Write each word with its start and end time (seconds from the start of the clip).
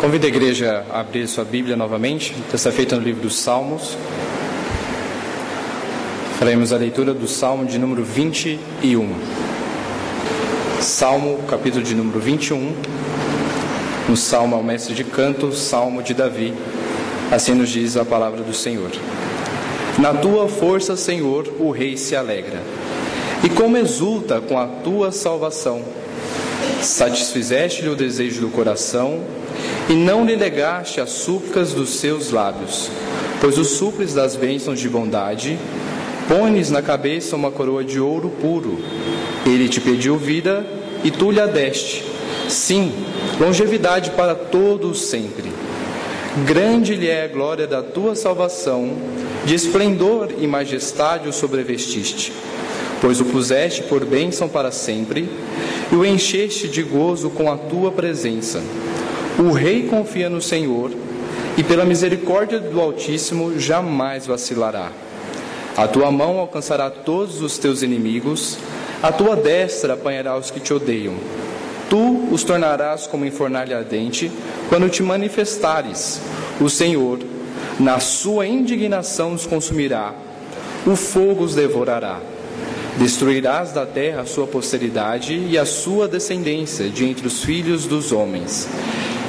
Convido 0.00 0.24
a 0.24 0.30
igreja 0.30 0.86
a 0.88 1.00
abrir 1.00 1.28
sua 1.28 1.44
Bíblia 1.44 1.76
novamente, 1.76 2.34
dessa 2.50 2.72
feita 2.72 2.96
no 2.96 3.02
livro 3.02 3.20
dos 3.20 3.38
Salmos. 3.38 3.98
Faremos 6.38 6.72
a 6.72 6.78
leitura 6.78 7.12
do 7.12 7.28
Salmo 7.28 7.66
de 7.66 7.78
número 7.78 8.02
21. 8.02 9.14
Salmo, 10.80 11.40
capítulo 11.46 11.84
de 11.84 11.94
número 11.94 12.18
21. 12.18 12.74
No 14.08 14.16
Salmo 14.16 14.56
ao 14.56 14.62
mestre 14.62 14.94
de 14.94 15.04
canto, 15.04 15.52
Salmo 15.52 16.02
de 16.02 16.14
Davi. 16.14 16.54
Assim 17.30 17.52
nos 17.52 17.68
diz 17.68 17.94
a 17.98 18.04
palavra 18.04 18.42
do 18.42 18.54
Senhor. 18.54 18.90
Na 19.98 20.14
tua 20.14 20.48
força, 20.48 20.96
Senhor, 20.96 21.46
o 21.58 21.70
rei 21.70 21.98
se 21.98 22.16
alegra. 22.16 22.62
E 23.44 23.50
como 23.50 23.76
exulta 23.76 24.40
com 24.40 24.58
a 24.58 24.66
tua 24.66 25.12
salvação. 25.12 25.82
Satisfizeste-lhe 26.80 27.90
o 27.90 27.94
desejo 27.94 28.40
do 28.40 28.48
coração 28.48 29.20
e 29.90 29.92
não 29.92 30.24
lhe 30.24 30.36
negaste 30.36 31.00
as 31.00 31.10
súplicas 31.10 31.74
dos 31.74 31.90
seus 31.96 32.30
lábios, 32.30 32.88
pois 33.40 33.58
os 33.58 33.70
suples 33.70 34.14
das 34.14 34.36
bênçãos 34.36 34.78
de 34.78 34.88
bondade, 34.88 35.58
pões 36.28 36.70
na 36.70 36.80
cabeça 36.80 37.34
uma 37.34 37.50
coroa 37.50 37.82
de 37.82 37.98
ouro 37.98 38.30
puro. 38.40 38.78
Ele 39.44 39.68
te 39.68 39.80
pediu 39.80 40.16
vida 40.16 40.64
e 41.02 41.10
tu 41.10 41.32
lhe 41.32 41.40
a 41.40 41.46
deste. 41.46 42.04
Sim, 42.48 42.92
longevidade 43.40 44.12
para 44.12 44.36
todos 44.36 45.02
sempre. 45.02 45.50
Grande 46.46 46.94
lhe 46.94 47.08
é 47.08 47.24
a 47.24 47.28
glória 47.28 47.66
da 47.66 47.82
tua 47.82 48.14
salvação, 48.14 48.92
de 49.44 49.56
esplendor 49.56 50.28
e 50.38 50.46
majestade 50.46 51.28
o 51.28 51.32
sobrevestiste, 51.32 52.32
pois 53.00 53.20
o 53.20 53.24
puseste 53.24 53.82
por 53.82 54.04
bênção 54.04 54.48
para 54.48 54.70
sempre 54.70 55.28
e 55.90 55.96
o 55.96 56.06
encheste 56.06 56.68
de 56.68 56.84
gozo 56.84 57.28
com 57.30 57.50
a 57.50 57.56
tua 57.56 57.90
presença. 57.90 58.62
O 59.38 59.52
rei 59.52 59.84
confia 59.84 60.28
no 60.28 60.40
Senhor 60.40 60.90
e 61.56 61.62
pela 61.62 61.84
misericórdia 61.84 62.58
do 62.58 62.80
Altíssimo 62.80 63.58
jamais 63.58 64.26
vacilará. 64.26 64.90
A 65.76 65.86
tua 65.86 66.10
mão 66.10 66.38
alcançará 66.38 66.90
todos 66.90 67.40
os 67.40 67.56
teus 67.58 67.82
inimigos, 67.82 68.58
a 69.02 69.10
tua 69.10 69.36
destra 69.36 69.94
apanhará 69.94 70.36
os 70.36 70.50
que 70.50 70.60
te 70.60 70.74
odeiam. 70.74 71.14
Tu 71.88 72.28
os 72.30 72.44
tornarás 72.44 73.06
como 73.06 73.24
em 73.24 73.30
fornalha 73.30 73.78
ardente, 73.78 74.30
quando 74.68 74.88
te 74.88 75.02
manifestares. 75.02 76.20
O 76.60 76.68
Senhor, 76.68 77.18
na 77.78 77.98
sua 77.98 78.46
indignação, 78.46 79.32
os 79.32 79.46
consumirá, 79.46 80.12
o 80.86 80.94
fogo 80.94 81.44
os 81.44 81.54
devorará. 81.54 82.20
Destruirás 82.98 83.72
da 83.72 83.86
terra 83.86 84.22
a 84.22 84.26
sua 84.26 84.46
posteridade 84.46 85.34
e 85.34 85.56
a 85.56 85.64
sua 85.64 86.06
descendência 86.06 86.88
de 86.90 87.06
entre 87.06 87.26
os 87.26 87.42
filhos 87.42 87.86
dos 87.86 88.12
homens. 88.12 88.68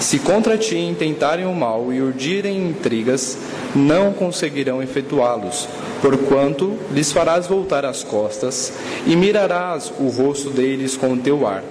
Se 0.02 0.18
contra 0.18 0.58
ti 0.58 0.78
intentarem 0.78 1.46
o 1.46 1.54
mal 1.54 1.94
e 1.94 2.02
urdirem 2.02 2.58
intrigas, 2.70 3.38
não 3.76 4.12
conseguirão 4.12 4.82
efetuá-los, 4.82 5.70
porquanto 6.02 6.76
lhes 6.92 7.12
farás 7.12 7.46
voltar 7.46 7.86
as 7.86 8.04
costas 8.04 8.74
e 9.06 9.16
mirarás 9.16 9.94
o 10.00 10.10
rosto 10.10 10.50
deles 10.50 10.98
com 10.98 11.14
o 11.14 11.18
teu 11.18 11.46
arco. 11.46 11.68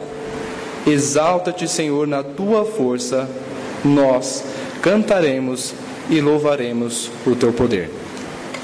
Exalta-te, 0.86 1.66
Senhor, 1.66 2.06
na 2.06 2.22
tua 2.22 2.64
força, 2.64 3.28
nós 3.84 4.44
cantaremos 4.80 5.74
e 6.08 6.20
louvaremos 6.20 7.10
o 7.26 7.34
teu 7.34 7.52
poder. 7.52 7.90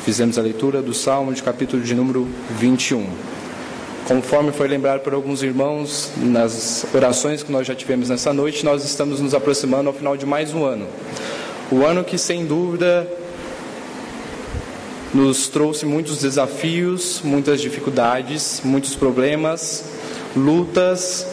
Fizemos 0.04 0.38
a 0.38 0.42
leitura 0.42 0.80
do 0.80 0.94
Salmo 0.94 1.34
de 1.34 1.42
capítulo 1.42 1.82
de 1.82 1.92
número 1.92 2.26
21. 2.50 3.04
Conforme 4.06 4.52
foi 4.52 4.68
lembrado 4.68 5.00
por 5.00 5.12
alguns 5.12 5.42
irmãos 5.42 6.12
nas 6.16 6.86
orações 6.94 7.42
que 7.42 7.50
nós 7.50 7.66
já 7.66 7.74
tivemos 7.74 8.08
nessa 8.08 8.32
noite, 8.32 8.64
nós 8.64 8.84
estamos 8.84 9.18
nos 9.18 9.34
aproximando 9.34 9.88
ao 9.88 9.94
final 9.94 10.16
de 10.16 10.24
mais 10.24 10.54
um 10.54 10.64
ano. 10.64 10.86
O 11.72 11.84
ano 11.84 12.04
que, 12.04 12.16
sem 12.16 12.46
dúvida, 12.46 13.04
nos 15.12 15.48
trouxe 15.48 15.84
muitos 15.84 16.20
desafios, 16.20 17.20
muitas 17.24 17.60
dificuldades, 17.60 18.60
muitos 18.62 18.94
problemas, 18.94 19.86
lutas, 20.36 21.26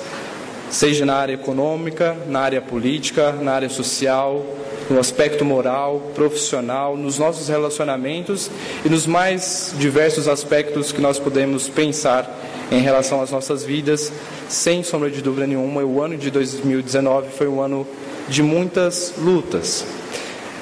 seja 0.72 1.06
na 1.06 1.14
área 1.14 1.34
econômica, 1.34 2.18
na 2.28 2.40
área 2.40 2.60
política, 2.60 3.34
na 3.34 3.52
área 3.52 3.70
social, 3.70 4.44
no 4.90 5.00
aspecto 5.00 5.46
moral, 5.46 6.12
profissional, 6.16 6.98
nos 6.98 7.20
nossos 7.20 7.50
relacionamentos 7.50 8.50
e 8.84 8.90
nos 8.90 9.06
mais 9.06 9.76
diversos 9.78 10.28
aspectos 10.28 10.92
que 10.92 11.00
nós 11.00 11.20
podemos 11.20 11.70
pensar 11.70 12.40
em 12.74 12.82
relação 12.82 13.22
às 13.22 13.32
nossas 13.32 13.64
vidas. 13.64 14.12
Sem 14.50 14.84
sombra 14.84 15.10
de 15.10 15.22
dúvida 15.22 15.46
nenhuma, 15.48 15.84
o 15.84 16.02
ano 16.02 16.18
de 16.18 16.32
2019 16.32 17.30
foi 17.38 17.48
um 17.48 17.62
ano 17.62 17.88
de 18.28 18.42
muitas 18.42 19.14
lutas. 19.18 19.86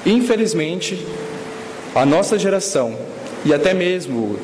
Infelizmente, 0.06 1.06
a 1.96 2.06
nossa 2.06 2.38
geração 2.38 2.98
e 3.46 3.54
até 3.54 3.74
mesmo 3.74 4.38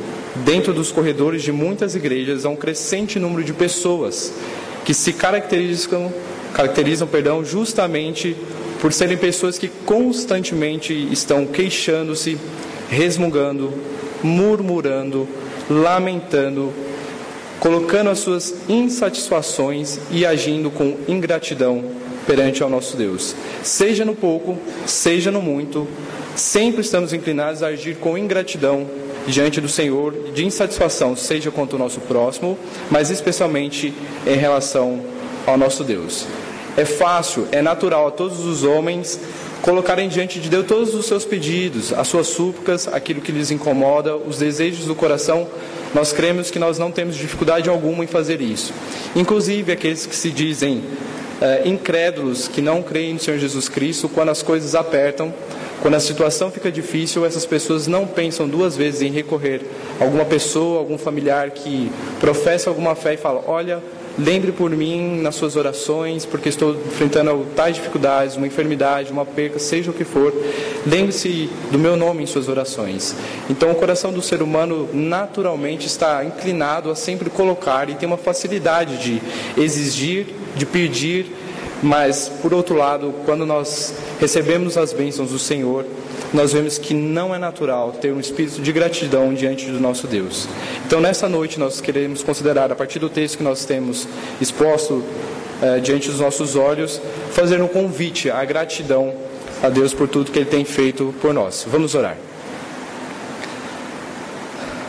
dentro 0.46 0.74
dos 0.74 0.92
corredores 0.92 1.44
de 1.44 1.52
muitas 1.52 1.96
igrejas 1.96 2.46
há 2.46 2.50
um 2.50 2.56
crescente 2.56 3.20
número 3.20 3.44
de 3.44 3.54
pessoas 3.54 4.34
que 4.86 4.94
se 4.94 5.14
caracterizam, 5.14 6.12
caracterizam, 6.54 7.08
perdão, 7.08 7.44
justamente 7.44 8.36
por 8.82 8.94
serem 8.94 9.18
pessoas 9.18 9.58
que 9.58 9.68
constantemente 9.68 10.94
estão 11.12 11.46
queixando-se, 11.46 12.38
resmungando, 12.90 13.74
murmurando, 14.24 15.28
lamentando, 15.70 16.72
colocando 17.60 18.10
as 18.10 18.20
suas 18.20 18.54
insatisfações 18.70 20.00
e 20.12 20.26
agindo 20.26 20.70
com 20.70 20.98
ingratidão 21.08 21.84
perante 22.26 22.62
ao 22.62 22.70
nosso 22.70 22.98
Deus. 22.98 23.36
Seja 23.64 24.04
no 24.04 24.14
pouco, 24.14 24.58
seja 24.86 25.32
no 25.32 25.42
muito, 25.42 25.88
sempre 26.36 26.82
estamos 26.82 27.14
inclinados 27.14 27.64
a 27.64 27.68
agir 27.68 27.96
com 27.96 28.18
ingratidão 28.18 28.86
diante 29.26 29.60
do 29.60 29.68
Senhor, 29.68 30.14
de 30.34 30.46
insatisfação, 30.46 31.16
seja 31.16 31.52
quanto 31.52 31.74
ao 31.74 31.80
nosso 31.80 32.00
próximo, 32.02 32.58
mas 32.90 33.10
especialmente 33.10 33.94
em 34.26 34.36
relação 34.38 35.02
ao 35.46 35.58
nosso 35.58 35.84
Deus. 35.84 36.26
É 36.78 36.86
fácil, 36.86 37.48
é 37.52 37.62
natural 37.62 38.08
a 38.08 38.12
todos 38.12 38.46
os 38.46 38.64
homens 38.64 39.20
colocarem 39.62 40.08
diante 40.08 40.40
de 40.40 40.50
Deus 40.50 40.66
todos 40.66 40.94
os 40.94 41.06
seus 41.06 41.26
pedidos, 41.26 41.94
as 41.94 42.08
suas 42.08 42.28
súplicas, 42.28 42.88
aquilo 42.88 43.22
que 43.22 43.32
lhes 43.32 43.52
incomoda, 43.52 44.16
os 44.16 44.38
desejos 44.38 44.86
do 44.86 44.96
coração. 44.96 45.48
Nós 45.94 46.14
cremos 46.14 46.52
que 46.52 46.60
nós 46.60 46.78
não 46.78 46.92
temos 46.92 47.16
dificuldade 47.16 47.70
alguma 47.70 48.04
em 48.04 48.08
fazer 48.08 48.42
isso. 48.42 48.74
Inclusive 49.16 49.72
aqueles 49.72 50.06
que 50.06 50.16
se 50.16 50.32
dizem 50.32 50.84
é, 51.42 51.68
incrédulos, 51.68 52.48
que 52.48 52.62
não 52.62 52.82
creem 52.82 53.14
no 53.14 53.20
Senhor 53.20 53.38
Jesus 53.38 53.70
Cristo, 53.70 54.10
quando 54.10 54.30
as 54.30 54.42
coisas 54.42 54.76
apertam, 54.76 55.34
quando 55.82 55.94
a 55.94 56.00
situação 56.00 56.50
fica 56.52 56.72
difícil, 56.72 57.26
essas 57.26 57.46
pessoas 57.46 57.88
não 57.88 58.08
pensam 58.08 58.48
duas 58.48 58.76
vezes 58.76 59.02
em 59.02 59.12
recorrer 59.12 59.62
a 60.00 60.04
alguma 60.04 60.26
pessoa, 60.26 60.80
algum 60.80 60.98
familiar 60.98 61.52
que 61.52 61.92
professa 62.20 62.70
alguma 62.70 62.96
fé 62.96 63.14
e 63.14 63.18
fala: 63.18 63.44
Olha, 63.46 63.82
Lembre 64.18 64.52
por 64.52 64.72
mim 64.72 65.22
nas 65.22 65.36
suas 65.36 65.56
orações, 65.56 66.26
porque 66.26 66.50
estou 66.50 66.74
enfrentando 66.74 67.46
tais 67.56 67.76
dificuldades, 67.76 68.36
uma 68.36 68.48
enfermidade, 68.48 69.12
uma 69.12 69.24
perca, 69.26 69.60
seja 69.60 69.92
o 69.92 69.94
que 69.94 70.04
for. 70.04 70.34
Lembre-se 70.88 71.50
do 71.72 71.78
meu 71.78 71.96
nome 71.96 72.24
em 72.24 72.26
suas 72.26 72.50
orações. 72.50 73.16
Então, 73.48 73.72
o 73.72 73.76
coração 73.76 74.12
do 74.12 74.22
ser 74.22 74.42
humano 74.42 74.90
naturalmente 74.92 75.86
está 75.86 76.26
inclinado 76.26 76.90
a 76.90 76.96
sempre 76.96 77.30
colocar 77.30 77.90
e 77.90 77.96
tem 77.96 78.08
uma 78.08 78.18
facilidade 78.18 78.98
de 78.98 79.22
exigir, 79.62 80.28
de 80.56 80.66
pedir, 80.66 81.28
mas, 81.84 82.28
por 82.42 82.56
outro 82.56 82.76
lado, 82.76 83.14
quando 83.24 83.46
nós 83.46 83.94
recebemos 84.20 84.78
as 84.78 84.94
bênçãos 84.94 85.30
do 85.30 85.38
Senhor, 85.38 85.86
nós 86.38 86.54
vemos 86.54 86.78
que 86.78 86.94
não 86.94 87.34
é 87.34 87.40
natural 87.40 87.92
ter 87.94 88.14
um 88.14 88.20
espírito 88.20 88.62
de 88.62 88.72
gratidão 88.72 89.34
diante 89.34 89.66
do 89.66 89.80
nosso 89.80 90.06
Deus. 90.06 90.48
Então, 90.86 91.02
nessa 91.02 91.28
noite, 91.28 91.60
nós 91.60 91.82
queremos 91.82 92.22
considerar, 92.22 92.72
a 92.72 92.76
partir 92.76 93.00
do 93.00 93.10
texto 93.10 93.40
que 93.40 93.44
nós 93.44 93.66
temos 93.66 94.08
exposto 94.40 95.04
eh, 95.64 95.80
diante 95.80 96.10
dos 96.10 96.20
nossos 96.20 96.56
olhos, 96.56 97.02
fazer 97.32 97.60
um 97.60 97.68
convite 97.68 98.30
à 98.30 98.46
gratidão 98.46 99.16
a 99.64 99.70
Deus 99.70 99.96
por 99.96 100.08
tudo 100.08 100.32
que 100.32 100.38
Ele 100.38 100.46
tem 100.46 100.64
feito 100.64 101.12
por 101.20 101.34
nós. 101.34 101.66
Vamos 101.68 101.96
orar. 101.96 102.16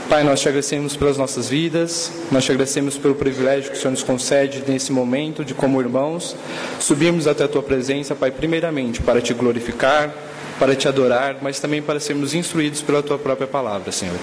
Pai, 0.07 0.23
nós 0.25 0.41
te 0.41 0.49
agradecemos 0.49 0.97
pelas 0.97 1.17
nossas 1.17 1.49
vidas, 1.49 2.13
nós 2.31 2.45
te 2.45 2.53
agradecemos 2.53 2.99
pelo 2.99 3.15
privilégio 3.15 3.71
que 3.71 3.77
o 3.77 3.81
Senhor 3.81 3.93
nos 3.93 4.03
concede 4.03 4.65
nesse 4.69 4.93
momento 4.93 5.43
de, 5.43 5.55
como 5.55 5.81
irmãos, 5.81 6.37
subirmos 6.79 7.27
até 7.27 7.45
a 7.45 7.49
tua 7.49 7.63
presença, 7.63 8.15
Pai, 8.15 8.31
primeiramente 8.31 9.01
para 9.03 9.23
te 9.23 9.33
glorificar, 9.33 10.15
para 10.59 10.75
te 10.75 10.89
adorar, 10.89 11.39
mas 11.41 11.61
também 11.61 11.81
para 11.81 12.01
sermos 12.01 12.35
instruídos 12.35 12.83
pela 12.83 13.03
tua 13.03 13.19
própria 13.19 13.47
palavra, 13.47 13.93
Senhor. 13.93 14.19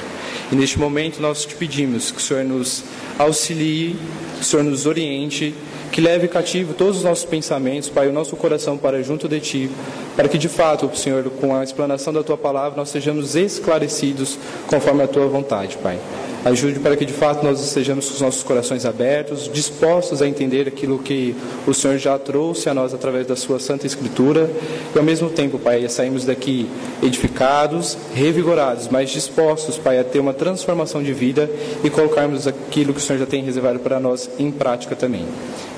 E 0.51 0.55
neste 0.55 0.77
momento 0.77 1.21
nós 1.21 1.45
te 1.45 1.55
pedimos 1.55 2.11
que 2.11 2.17
o 2.17 2.21
Senhor 2.21 2.43
nos 2.43 2.83
auxilie, 3.17 3.95
que 4.35 4.41
o 4.41 4.43
Senhor 4.43 4.63
nos 4.63 4.85
oriente, 4.85 5.55
que 5.95 6.01
leve 6.01 6.27
cativo 6.27 6.73
todos 6.73 6.97
os 6.97 7.03
nossos 7.05 7.23
pensamentos, 7.23 7.87
Pai, 7.87 8.09
o 8.09 8.11
nosso 8.11 8.35
coração 8.35 8.77
para 8.77 9.01
junto 9.01 9.29
de 9.29 9.39
Ti, 9.39 9.71
para 10.13 10.27
que 10.27 10.37
de 10.37 10.49
fato, 10.49 10.91
Senhor, 10.93 11.23
com 11.39 11.55
a 11.55 11.63
explanação 11.63 12.11
da 12.11 12.21
Tua 12.21 12.35
palavra, 12.35 12.77
nós 12.77 12.89
sejamos 12.89 13.33
esclarecidos 13.33 14.37
conforme 14.67 15.03
a 15.03 15.07
Tua 15.07 15.25
vontade, 15.27 15.77
Pai. 15.77 15.97
Ajude 16.43 16.81
para 16.81 16.97
que 16.97 17.05
de 17.05 17.13
fato 17.13 17.45
nós 17.45 17.61
estejamos 17.61 18.09
com 18.09 18.13
os 18.13 18.19
nossos 18.19 18.43
corações 18.43 18.85
abertos, 18.85 19.49
dispostos 19.51 20.21
a 20.21 20.27
entender 20.27 20.67
aquilo 20.67 20.99
que 20.99 21.33
o 21.65 21.73
Senhor 21.73 21.97
já 21.97 22.19
trouxe 22.19 22.67
a 22.69 22.73
nós 22.73 22.93
através 22.93 23.25
da 23.25 23.37
Sua 23.37 23.57
Santa 23.57 23.87
Escritura 23.87 24.51
e 24.93 24.97
ao 24.99 25.03
mesmo 25.03 25.29
tempo, 25.29 25.57
Pai, 25.57 25.87
saímos 25.87 26.25
daqui 26.25 26.69
edificados, 27.01 27.97
revigorados, 28.13 28.89
mas 28.89 29.11
dispostos, 29.11 29.77
Pai, 29.77 29.97
a 29.97 30.03
ter 30.03 30.19
uma 30.19 30.33
transformação 30.33 31.01
de 31.01 31.13
vida 31.13 31.49
e 31.85 31.89
colocarmos 31.89 32.47
aquilo 32.47 32.93
que 32.93 32.99
o 32.99 33.01
Senhor 33.01 33.17
já 33.17 33.25
tem 33.25 33.41
reservado 33.41 33.79
para 33.79 33.97
nós 33.97 34.29
em 34.37 34.51
prática 34.51 34.93
também. 34.93 35.25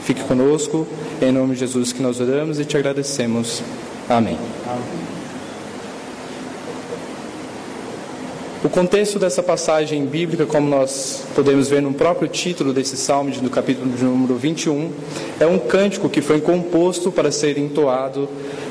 Fique 0.07 0.23
conosco, 0.23 0.87
em 1.21 1.33
nome 1.33 1.53
de 1.53 1.59
Jesus 1.59 1.91
que 1.91 2.01
nós 2.01 2.21
oramos 2.21 2.61
e 2.61 2.63
te 2.63 2.77
agradecemos. 2.77 3.61
Amém. 4.07 4.37
Amém. 4.65 5.06
O 8.63 8.69
contexto 8.69 9.19
dessa 9.19 9.43
passagem 9.43 10.03
bíblica, 10.07 10.43
como 10.47 10.67
nós 10.67 11.23
podemos 11.35 11.67
ver 11.67 11.79
no 11.79 11.93
próprio 11.93 12.27
título 12.27 12.73
desse 12.73 12.97
salmo, 12.97 13.31
no 13.39 13.51
capítulo 13.51 13.87
de 13.91 14.03
número 14.03 14.35
21, 14.35 14.91
é 15.39 15.45
um 15.45 15.59
cântico 15.59 16.09
que 16.09 16.21
foi 16.21 16.41
composto 16.41 17.11
para 17.11 17.31
ser 17.31 17.59
entoado 17.59 18.27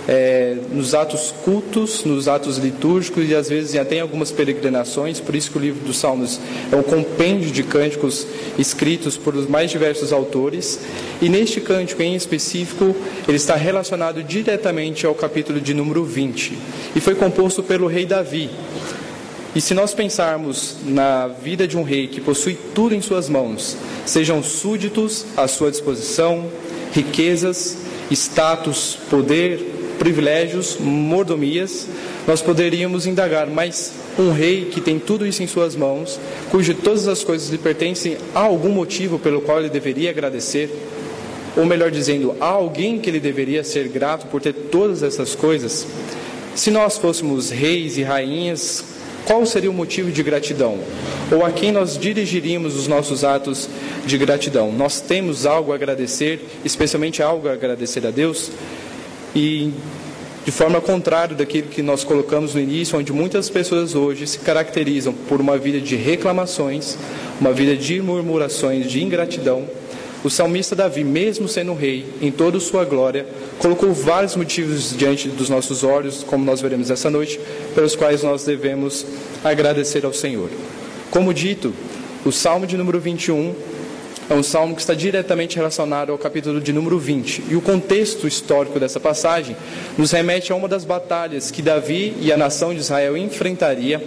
é, 0.09 0.57
nos 0.73 0.93
atos 0.93 1.33
cultos, 1.45 2.05
nos 2.05 2.27
atos 2.27 2.59
litúrgicos 2.59 3.29
e 3.29 3.35
às 3.35 3.49
vezes 3.49 3.77
até 3.77 3.97
em 3.97 4.01
algumas 4.01 4.33
peregrinações, 4.33 5.21
por 5.21 5.37
isso 5.37 5.53
que 5.53 5.59
o 5.59 5.61
livro 5.61 5.85
dos 5.87 5.99
Salmos 5.99 6.41
é 6.71 6.75
um 6.75 6.83
compêndio 6.83 7.53
de 7.53 7.63
cânticos 7.63 8.27
escritos 8.59 9.17
por 9.17 9.37
os 9.37 9.49
mais 9.49 9.71
diversos 9.71 10.13
autores. 10.13 10.81
E 11.23 11.29
neste 11.29 11.61
cântico 11.61 12.03
em 12.03 12.17
específico, 12.17 12.95
ele 13.27 13.37
está 13.37 13.55
relacionado 13.55 14.21
diretamente 14.25 15.07
ao 15.07 15.15
capítulo 15.15 15.61
de 15.61 15.73
número 15.73 16.05
20 16.05 16.59
e 16.97 17.01
foi 17.01 17.15
composto 17.15 17.63
pelo 17.63 17.87
rei 17.87 18.05
Davi. 18.05 18.51
E 19.57 19.61
se 19.63 19.73
nós 19.73 19.95
pensarmos 19.95 20.77
na 20.85 21.29
vida 21.29 21.67
de 21.67 21.79
um 21.79 21.83
rei 21.83 22.09
que 22.09 22.21
possui 22.21 22.59
tudo 22.75 22.95
em 22.95 23.01
suas 23.01 23.27
mãos, 23.27 23.75
sejam 24.05 24.43
súditos 24.43 25.25
à 25.35 25.49
sua 25.49 25.71
disposição, 25.71 26.51
riquezas, 26.93 27.79
status, 28.11 28.99
poder, 29.09 29.59
privilégios, 29.99 30.77
mordomias, 30.79 31.89
nós 32.27 32.43
poderíamos 32.43 33.07
indagar, 33.07 33.47
mas 33.47 33.95
um 34.19 34.31
rei 34.31 34.67
que 34.67 34.79
tem 34.79 34.99
tudo 34.99 35.27
isso 35.27 35.43
em 35.43 35.47
suas 35.47 35.75
mãos, 35.75 36.21
cujo 36.51 36.75
todas 36.75 37.09
as 37.09 37.25
coisas 37.25 37.49
lhe 37.49 37.57
pertencem, 37.57 38.19
há 38.35 38.41
algum 38.41 38.69
motivo 38.69 39.19
pelo 39.19 39.41
qual 39.41 39.61
ele 39.61 39.71
deveria 39.71 40.11
agradecer? 40.11 40.71
Ou 41.57 41.65
melhor 41.65 41.91
dizendo, 41.91 42.37
há 42.41 42.45
alguém 42.49 42.99
que 42.99 43.09
ele 43.09 43.21
deveria 43.21 43.65
ser 43.65 43.89
grato 43.89 44.27
por 44.27 44.43
ter 44.43 44.53
todas 44.53 45.03
essas 45.03 45.35
coisas? 45.35 45.87
Se 46.55 46.71
nós 46.71 46.99
fôssemos 46.99 47.49
reis 47.49 47.97
e 47.97 48.03
rainhas 48.03 48.96
qual 49.27 49.45
seria 49.45 49.69
o 49.69 49.75
motivo 49.75 50.13
de 50.13 50.23
gratidão? 50.23 50.79
Ou 51.33 51.45
a 51.45 51.51
quem 51.51 51.73
nós 51.73 51.99
dirigiríamos 51.99 52.77
os 52.77 52.87
nossos 52.87 53.25
atos 53.25 53.69
de 54.07 54.17
gratidão? 54.17 54.71
Nós 54.71 55.01
temos 55.01 55.45
algo 55.45 55.73
a 55.73 55.75
agradecer, 55.75 56.41
especialmente 56.65 57.21
algo 57.21 57.49
a 57.49 57.53
agradecer 57.53 58.07
a 58.07 58.11
Deus? 58.13 58.53
E 59.35 59.73
de 60.45 60.53
forma 60.53 60.81
contrária 60.81 61.35
daquilo 61.35 61.67
que 61.67 61.83
nós 61.83 62.05
colocamos 62.05 62.55
no 62.55 62.61
início, 62.61 62.97
onde 62.97 63.13
muitas 63.13 63.51
pessoas 63.51 63.97
hoje 63.97 64.29
se 64.29 64.39
caracterizam 64.39 65.13
por 65.13 65.41
uma 65.41 65.59
vida 65.59 65.81
de 65.81 65.97
reclamações, 65.97 66.97
uma 67.41 67.53
vida 67.53 67.77
de 67.77 68.01
murmurações, 68.01 68.89
de 68.89 69.03
ingratidão, 69.03 69.65
o 70.27 70.31
salmista 70.31 70.75
Davi, 70.75 71.05
mesmo 71.05 71.47
sendo 71.47 71.73
rei, 71.73 72.05
em 72.21 72.33
toda 72.33 72.59
sua 72.59 72.85
glória, 72.85 73.25
colocou 73.61 73.93
vários 73.93 74.35
motivos 74.35 74.93
diante 74.97 75.29
dos 75.29 75.49
nossos 75.49 75.85
olhos, 75.85 76.25
como 76.25 76.45
nós 76.45 76.61
veremos 76.61 76.91
essa 76.91 77.09
noite, 77.09 77.39
pelos 77.77 77.95
quais 77.95 78.25
nós 78.25 78.45
devemos 78.45 79.07
agradecer 79.45 80.05
ao 80.05 80.13
Senhor. 80.13 80.51
Como 81.13 81.33
dito, 81.33 81.73
o 82.25 82.33
salmo 82.33 82.67
de 82.67 82.77
número 82.77 82.99
21 82.99 83.55
é 84.29 84.35
um 84.35 84.43
salmo 84.43 84.75
que 84.75 84.81
está 84.81 84.95
diretamente 84.95 85.55
relacionado 85.55 86.11
ao 86.11 86.19
capítulo 86.19 86.61
de 86.61 86.73
número 86.73 86.99
20. 86.99 87.45
E 87.49 87.55
o 87.55 87.61
contexto 87.61 88.27
histórico 88.27 88.81
dessa 88.81 88.99
passagem 88.99 89.57
nos 89.97 90.11
remete 90.11 90.51
a 90.51 90.57
uma 90.57 90.67
das 90.67 90.85
batalhas 90.85 91.53
que 91.53 91.63
Davi 91.63 92.17
e 92.21 92.33
a 92.33 92.37
nação 92.37 92.75
de 92.75 92.81
Israel 92.81 93.17
enfrentaria 93.17 94.03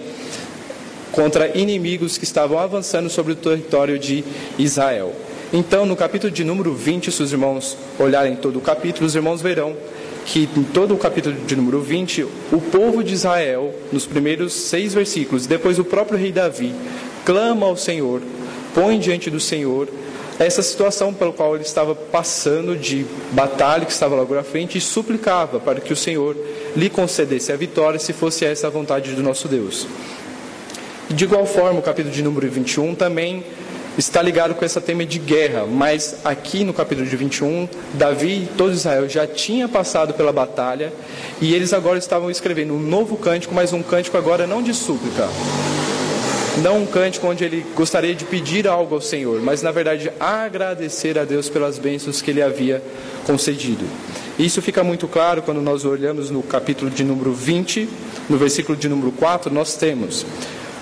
contra 1.14 1.58
inimigos 1.58 2.18
que 2.18 2.26
estavam 2.26 2.60
avançando 2.60 3.10
sobre 3.10 3.32
o 3.32 3.36
território 3.38 3.98
de 3.98 4.22
Israel. 4.58 5.16
Então, 5.52 5.84
no 5.84 5.96
capítulo 5.96 6.32
de 6.32 6.44
número 6.44 6.76
20, 6.76 7.12
se 7.12 7.24
os 7.24 7.32
irmãos 7.32 7.76
olharem 7.98 8.36
todo 8.36 8.60
o 8.60 8.62
capítulo, 8.62 9.08
os 9.08 9.16
irmãos 9.16 9.42
verão 9.42 9.76
que 10.24 10.48
em 10.56 10.64
todo 10.64 10.94
o 10.94 10.98
capítulo 10.98 11.36
de 11.36 11.56
número 11.56 11.82
20, 11.82 12.22
o 12.52 12.62
povo 12.62 13.04
de 13.04 13.16
Israel, 13.16 13.74
nos 13.92 14.06
primeiros 14.06 14.54
seis 14.54 14.94
versículos, 14.94 15.48
depois 15.48 15.80
o 15.80 15.84
próprio 15.84 16.20
rei 16.20 16.32
Davi, 16.32 16.72
clama 17.26 17.66
ao 17.66 17.76
Senhor, 17.76 18.22
põe 18.76 19.00
diante 19.00 19.32
do 19.32 19.40
Senhor 19.40 19.88
essa 20.38 20.62
situação 20.62 21.12
pela 21.12 21.34
qual 21.34 21.56
ele 21.56 21.64
estava 21.64 21.96
passando 21.96 22.78
de 22.78 23.04
batalha 23.32 23.86
que 23.86 23.92
estava 23.92 24.16
logo 24.16 24.38
à 24.38 24.44
frente 24.44 24.78
e 24.78 24.82
suplicava 24.82 25.60
para 25.60 25.82
que 25.82 25.92
o 25.92 25.96
Senhor 25.96 26.38
lhe 26.76 26.92
concedesse 26.92 27.52
a 27.52 27.58
vitória 27.58 28.00
se 28.00 28.14
fosse 28.14 28.46
essa 28.46 28.68
a 28.68 28.70
vontade 28.70 29.14
do 29.14 29.24
nosso 29.24 29.48
Deus. 29.48 29.88
De 31.10 31.24
igual 31.24 31.44
forma, 31.48 31.80
o 31.80 31.84
capítulo 31.84 32.14
de 32.14 32.22
número 32.22 32.48
21 32.48 32.94
também 32.94 33.44
está 33.98 34.22
ligado 34.22 34.56
com 34.56 34.64
essa 34.64 34.80
tema 34.80 35.06
de 35.06 35.20
guerra, 35.20 35.66
mas 35.66 36.18
aqui 36.24 36.64
no 36.64 36.74
capítulo 36.74 37.08
de 37.08 37.16
21, 37.16 37.68
Davi 37.94 38.44
e 38.44 38.50
todo 38.58 38.74
Israel 38.74 39.10
já 39.10 39.28
tinha 39.28 39.68
passado 39.68 40.14
pela 40.14 40.32
batalha 40.32 40.94
e 41.42 41.54
eles 41.54 41.74
agora 41.74 41.98
estavam 41.98 42.30
escrevendo 42.30 42.74
um 42.74 42.80
novo 42.80 43.18
cântico, 43.18 43.54
mas 43.54 43.74
um 43.74 43.84
cântico 43.84 44.18
agora 44.18 44.48
não 44.48 44.62
de 44.62 44.74
súplica. 44.74 45.28
Não 46.64 46.80
um 46.80 46.86
cântico 46.86 47.28
onde 47.28 47.46
ele 47.46 47.66
gostaria 47.76 48.14
de 48.14 48.26
pedir 48.26 48.68
algo 48.68 48.96
ao 48.96 49.02
Senhor, 49.02 49.42
mas 49.42 49.62
na 49.62 49.72
verdade 49.72 50.12
agradecer 50.20 51.18
a 51.18 51.24
Deus 51.24 51.48
pelas 51.48 51.80
bênçãos 51.80 52.22
que 52.22 52.32
ele 52.32 52.42
havia 52.42 52.82
concedido. 53.26 53.86
Isso 54.38 54.62
fica 54.62 54.84
muito 54.84 55.08
claro 55.08 55.42
quando 55.42 55.62
nós 55.62 55.86
olhamos 55.86 56.30
no 56.30 56.42
capítulo 56.42 56.90
de 56.90 57.04
número 57.04 57.34
20, 57.34 57.88
no 58.30 58.38
versículo 58.38 58.78
de 58.78 58.90
número 58.90 59.12
4, 59.12 59.54
nós 59.54 59.76
temos: 59.76 60.26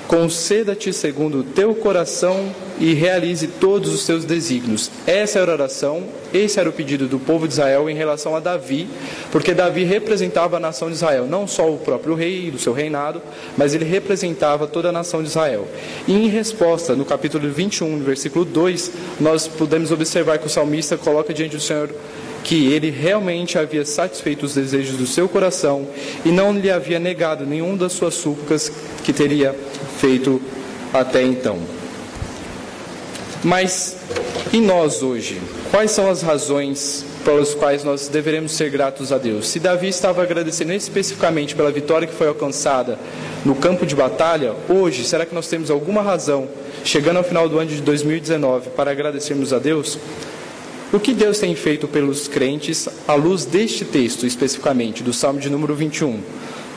conceda-te 0.07 0.91
segundo 0.93 1.39
o 1.39 1.43
teu 1.43 1.75
coração 1.75 2.53
e 2.79 2.93
realize 2.93 3.47
todos 3.47 3.93
os 3.93 4.03
seus 4.03 4.25
desígnios. 4.25 4.91
Essa 5.05 5.39
era 5.39 5.51
a 5.51 5.55
oração, 5.55 6.03
esse 6.33 6.59
era 6.59 6.69
o 6.69 6.73
pedido 6.73 7.07
do 7.07 7.19
povo 7.19 7.47
de 7.47 7.53
Israel 7.53 7.89
em 7.89 7.95
relação 7.95 8.35
a 8.35 8.39
Davi, 8.39 8.87
porque 9.31 9.53
Davi 9.53 9.83
representava 9.83 10.57
a 10.57 10.59
nação 10.59 10.89
de 10.89 10.95
Israel, 10.95 11.25
não 11.25 11.47
só 11.47 11.71
o 11.71 11.77
próprio 11.77 12.15
rei 12.15 12.51
do 12.51 12.59
seu 12.59 12.73
reinado, 12.73 13.21
mas 13.57 13.73
ele 13.73 13.85
representava 13.85 14.67
toda 14.67 14.89
a 14.89 14.91
nação 14.91 15.21
de 15.21 15.29
Israel. 15.29 15.67
E 16.07 16.13
em 16.13 16.27
resposta, 16.27 16.95
no 16.95 17.05
capítulo 17.05 17.49
21, 17.49 17.97
no 17.97 18.05
versículo 18.05 18.45
2, 18.45 18.91
nós 19.19 19.47
podemos 19.47 19.91
observar 19.91 20.37
que 20.37 20.47
o 20.47 20.49
salmista 20.49 20.97
coloca 20.97 21.33
diante 21.33 21.55
do 21.55 21.61
Senhor 21.61 21.89
que 22.43 22.71
ele 22.71 22.89
realmente 22.89 23.57
havia 23.57 23.83
satisfeito 23.83 24.45
os 24.45 24.53
desejos 24.53 24.95
do 24.95 25.05
seu 25.05 25.27
coração 25.27 25.85
e 26.23 26.29
não 26.29 26.53
lhe 26.53 26.71
havia 26.71 26.97
negado 26.97 27.45
nenhum 27.45 27.75
das 27.75 27.91
suas 27.91 28.13
súplicas 28.13 28.71
que 29.03 29.11
teria 29.11 29.53
feito 29.99 30.41
até 30.93 31.21
então. 31.23 31.76
Mas 33.43 33.95
e 34.51 34.59
nós 34.59 35.03
hoje? 35.03 35.39
Quais 35.69 35.91
são 35.91 36.09
as 36.09 36.21
razões 36.21 37.05
pelas 37.23 37.53
quais 37.53 37.83
nós 37.83 38.07
deveremos 38.07 38.53
ser 38.53 38.69
gratos 38.69 39.11
a 39.11 39.17
Deus? 39.17 39.47
Se 39.47 39.59
Davi 39.59 39.87
estava 39.87 40.23
agradecendo 40.23 40.73
especificamente 40.73 41.55
pela 41.55 41.71
vitória 41.71 42.07
que 42.07 42.13
foi 42.13 42.27
alcançada 42.27 42.97
no 43.45 43.53
campo 43.55 43.85
de 43.85 43.95
batalha, 43.95 44.53
hoje, 44.67 45.03
será 45.03 45.25
que 45.25 45.35
nós 45.35 45.47
temos 45.47 45.69
alguma 45.69 46.01
razão, 46.01 46.47
chegando 46.83 47.17
ao 47.17 47.23
final 47.23 47.47
do 47.47 47.59
ano 47.59 47.69
de 47.69 47.81
2019, 47.81 48.69
para 48.71 48.91
agradecermos 48.91 49.53
a 49.53 49.59
Deus? 49.59 49.99
O 50.91 50.99
que 50.99 51.13
Deus 51.13 51.37
tem 51.37 51.53
feito 51.53 51.87
pelos 51.87 52.27
crentes 52.29 52.87
à 53.07 53.13
luz 53.13 53.43
deste 53.45 53.83
texto, 53.83 54.25
especificamente, 54.25 55.03
do 55.03 55.11
Salmo 55.11 55.39
de 55.39 55.49
número 55.49 55.75
21? 55.75 56.21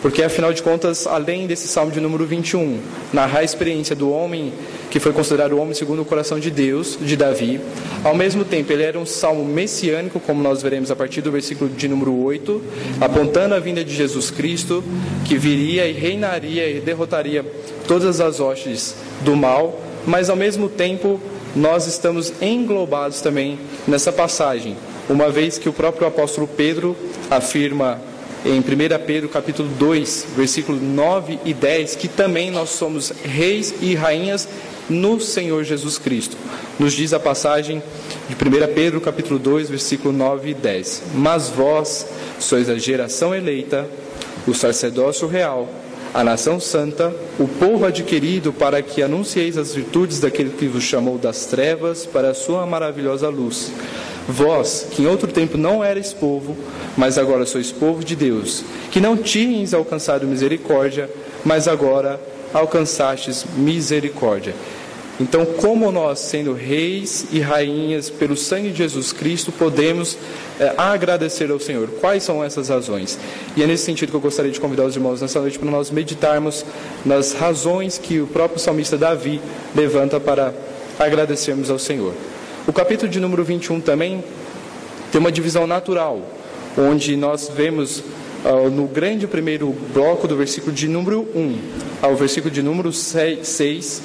Porque, 0.02 0.23
afinal 0.23 0.52
de 0.52 0.62
contas, 0.62 1.07
além 1.07 1.47
desse 1.47 1.69
Salmo 1.69 1.92
de 1.92 2.00
número 2.00 2.25
21, 2.25 2.80
narrar 3.12 3.40
a 3.40 3.45
experiência 3.45 3.95
do 3.95 4.11
homem 4.11 4.52
que 4.90 4.99
foi 4.99 5.12
considerado 5.12 5.52
o 5.52 5.59
homem 5.59 5.75
segundo 5.75 6.02
o 6.02 6.04
coração 6.04 6.40
de 6.40 6.50
Deus, 6.50 6.99
de 7.00 7.16
Davi, 7.16 7.61
ao 8.02 8.14
mesmo 8.14 8.45
tempo 8.45 8.73
ele 8.73 8.83
era 8.83 8.99
um 8.99 9.07
salmo 9.07 9.45
messiânico, 9.45 10.19
como 10.19 10.42
nós 10.42 10.62
veremos 10.62 10.90
a 10.90 10.97
partir 10.97 11.21
do 11.21 11.30
versículo 11.30 11.71
de 11.71 11.87
número 11.87 12.16
8, 12.25 12.62
apontando 13.00 13.54
a 13.54 13.61
vinda 13.61 13.85
de 13.85 13.95
Jesus 13.95 14.30
Cristo, 14.30 14.83
que 15.25 15.37
viria 15.37 15.87
e 15.87 15.92
reinaria 15.92 16.69
e 16.69 16.80
derrotaria 16.80 17.45
todas 17.87 18.21
as 18.21 18.40
hostes 18.40 18.97
do 19.21 19.37
mal, 19.37 19.80
mas 20.07 20.30
ao 20.30 20.37
mesmo 20.37 20.69
tempo 20.69 21.21
nós 21.54 21.87
estamos 21.87 22.33
englobados 22.40 23.21
também 23.21 23.59
nessa 23.87 24.11
passagem, 24.11 24.76
uma 25.09 25.30
vez 25.30 25.59
que 25.59 25.69
o 25.69 25.73
próprio 25.73 26.07
apóstolo 26.07 26.49
Pedro 26.49 26.97
afirma 27.30 28.00
em 28.44 28.59
1 28.59 28.62
Pedro 29.06 29.28
capítulo 29.28 29.68
2, 29.78 30.26
versículos 30.37 30.80
9 30.80 31.38
e 31.44 31.52
10, 31.52 31.97
que 31.97 32.09
também 32.09 32.50
nós 32.50 32.70
somos 32.70 33.12
reis 33.25 33.75
e 33.80 33.94
rainhas 33.94 34.49
no 34.88 35.20
Senhor 35.20 35.62
Jesus 35.64 35.99
Cristo. 35.99 36.37
Nos 36.78 36.92
diz 36.92 37.12
a 37.12 37.20
passagem 37.20 37.82
de 38.28 38.35
1 38.35 38.75
Pedro 38.75 39.00
capítulo 39.00 39.38
2, 39.38 39.68
versículo 39.68 40.12
9 40.12 40.50
e 40.50 40.54
10. 40.54 41.02
Mas 41.14 41.49
vós 41.50 42.06
sois 42.38 42.68
a 42.68 42.76
geração 42.78 43.35
eleita, 43.35 43.88
o 44.47 44.54
sacerdócio 44.54 45.28
real, 45.28 45.68
a 46.12 46.25
nação 46.25 46.59
santa, 46.59 47.14
o 47.38 47.47
povo 47.47 47.85
adquirido 47.85 48.52
para 48.52 48.82
que 48.82 49.02
anuncieis 49.02 49.56
as 49.56 49.75
virtudes 49.75 50.18
daquele 50.18 50.50
que 50.50 50.66
vos 50.66 50.82
chamou 50.82 51.18
das 51.18 51.47
trevas 51.47 52.04
para 52.04 52.30
a 52.30 52.35
sua 52.35 52.66
maravilhosa 52.66 53.28
luz. 53.28 53.70
Vós, 54.30 54.87
que 54.90 55.02
em 55.02 55.06
outro 55.06 55.30
tempo 55.30 55.58
não 55.58 55.84
erais 55.84 56.12
povo, 56.12 56.56
mas 56.96 57.18
agora 57.18 57.44
sois 57.44 57.72
povo 57.72 58.04
de 58.04 58.14
Deus, 58.14 58.62
que 58.90 59.00
não 59.00 59.16
tinhas 59.16 59.75
alcançado 59.75 60.26
misericórdia, 60.26 61.10
mas 61.44 61.66
agora 61.66 62.20
alcançastes 62.52 63.44
misericórdia. 63.56 64.54
Então, 65.20 65.44
como 65.44 65.92
nós, 65.92 66.18
sendo 66.18 66.54
reis 66.54 67.26
e 67.30 67.40
rainhas 67.40 68.08
pelo 68.08 68.34
sangue 68.34 68.70
de 68.70 68.78
Jesus 68.78 69.12
Cristo, 69.12 69.52
podemos 69.52 70.16
é, 70.58 70.72
agradecer 70.78 71.50
ao 71.50 71.60
Senhor? 71.60 71.88
Quais 72.00 72.22
são 72.22 72.42
essas 72.42 72.70
razões? 72.70 73.18
E 73.54 73.62
é 73.62 73.66
nesse 73.66 73.84
sentido 73.84 74.08
que 74.08 74.16
eu 74.16 74.20
gostaria 74.20 74.50
de 74.50 74.58
convidar 74.58 74.84
os 74.84 74.96
irmãos 74.96 75.20
nessa 75.20 75.38
noite 75.38 75.58
para 75.58 75.70
nós 75.70 75.90
meditarmos 75.90 76.64
nas 77.04 77.34
razões 77.34 77.99
que 77.99 78.18
o 78.18 78.26
próprio 78.26 78.58
salmista 78.58 78.96
Davi 78.96 79.42
levanta 79.75 80.18
para 80.18 80.54
agradecermos 80.99 81.70
ao 81.70 81.78
Senhor. 81.78 82.14
O 82.67 82.73
capítulo 82.73 83.11
de 83.11 83.19
número 83.19 83.43
21 83.43 83.81
também 83.81 84.23
tem 85.11 85.21
uma 85.21 85.33
divisão 85.33 85.67
natural, 85.67 86.21
onde 86.76 87.17
nós 87.17 87.50
vemos 87.55 88.00
uh, 88.45 88.71
no 88.71 88.87
grande 88.87 89.26
primeiro 89.26 89.75
bloco 89.93 90.29
do 90.29 90.37
versículo 90.37 90.73
de 90.73 90.87
número 90.87 91.26
1 91.35 91.59
ao 92.02 92.14
versículo 92.14 92.52
de 92.52 92.62
número 92.62 92.93
6 92.93 94.02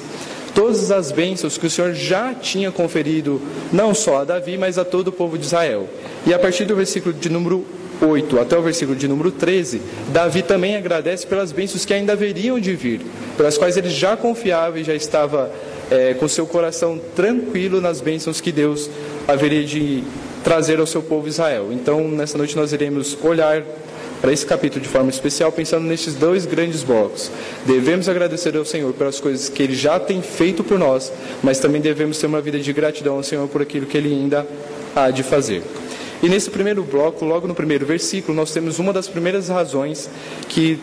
todas 0.54 0.90
as 0.90 1.12
bênçãos 1.12 1.58
que 1.58 1.66
o 1.66 1.70
Senhor 1.70 1.92
já 1.92 2.32
tinha 2.32 2.72
conferido, 2.72 3.42
não 3.70 3.94
só 3.94 4.22
a 4.22 4.24
Davi, 4.24 4.56
mas 4.56 4.78
a 4.78 4.86
todo 4.86 5.08
o 5.08 5.12
povo 5.12 5.36
de 5.36 5.44
Israel. 5.44 5.86
E 6.26 6.32
a 6.32 6.38
partir 6.38 6.64
do 6.64 6.74
versículo 6.74 7.12
de 7.12 7.28
número 7.28 7.62
8 8.00 8.40
até 8.40 8.56
o 8.56 8.62
versículo 8.62 8.96
de 8.96 9.06
número 9.06 9.30
13, 9.30 9.82
Davi 10.08 10.40
também 10.40 10.74
agradece 10.74 11.26
pelas 11.26 11.52
bênçãos 11.52 11.84
que 11.84 11.92
ainda 11.92 12.14
haveriam 12.14 12.58
de 12.58 12.74
vir, 12.74 13.02
pelas 13.36 13.58
quais 13.58 13.76
ele 13.76 13.90
já 13.90 14.16
confiava 14.16 14.80
e 14.80 14.84
já 14.84 14.94
estava 14.94 15.52
é, 15.90 16.14
com 16.14 16.26
seu 16.28 16.46
coração 16.46 17.00
tranquilo 17.14 17.80
nas 17.80 18.00
bênçãos 18.00 18.40
que 18.40 18.52
Deus 18.52 18.90
haveria 19.26 19.64
de 19.64 20.02
trazer 20.42 20.78
ao 20.78 20.86
seu 20.86 21.02
povo 21.02 21.28
Israel. 21.28 21.68
Então, 21.72 22.06
nessa 22.08 22.38
noite 22.38 22.56
nós 22.56 22.72
iremos 22.72 23.16
olhar 23.22 23.62
para 24.20 24.32
esse 24.32 24.46
capítulo 24.46 24.82
de 24.82 24.88
forma 24.88 25.10
especial, 25.10 25.52
pensando 25.52 25.86
nesses 25.86 26.14
dois 26.14 26.46
grandes 26.46 26.82
blocos. 26.82 27.30
Devemos 27.64 28.08
agradecer 28.08 28.56
ao 28.56 28.64
Senhor 28.64 28.92
pelas 28.94 29.20
coisas 29.20 29.48
que 29.48 29.62
Ele 29.62 29.74
já 29.74 30.00
tem 30.00 30.22
feito 30.22 30.64
por 30.64 30.78
nós, 30.78 31.12
mas 31.42 31.58
também 31.58 31.80
devemos 31.80 32.18
ter 32.18 32.26
uma 32.26 32.40
vida 32.40 32.58
de 32.58 32.72
gratidão 32.72 33.16
ao 33.16 33.22
Senhor 33.22 33.46
por 33.48 33.60
aquilo 33.62 33.86
que 33.86 33.96
Ele 33.96 34.12
ainda 34.12 34.46
há 34.94 35.10
de 35.10 35.22
fazer. 35.22 35.62
E 36.22 36.28
nesse 36.28 36.50
primeiro 36.50 36.82
bloco, 36.82 37.24
logo 37.24 37.46
no 37.46 37.54
primeiro 37.54 37.84
versículo, 37.84 38.34
nós 38.34 38.50
temos 38.50 38.78
uma 38.78 38.92
das 38.92 39.06
primeiras 39.06 39.48
razões 39.48 40.08
que 40.48 40.78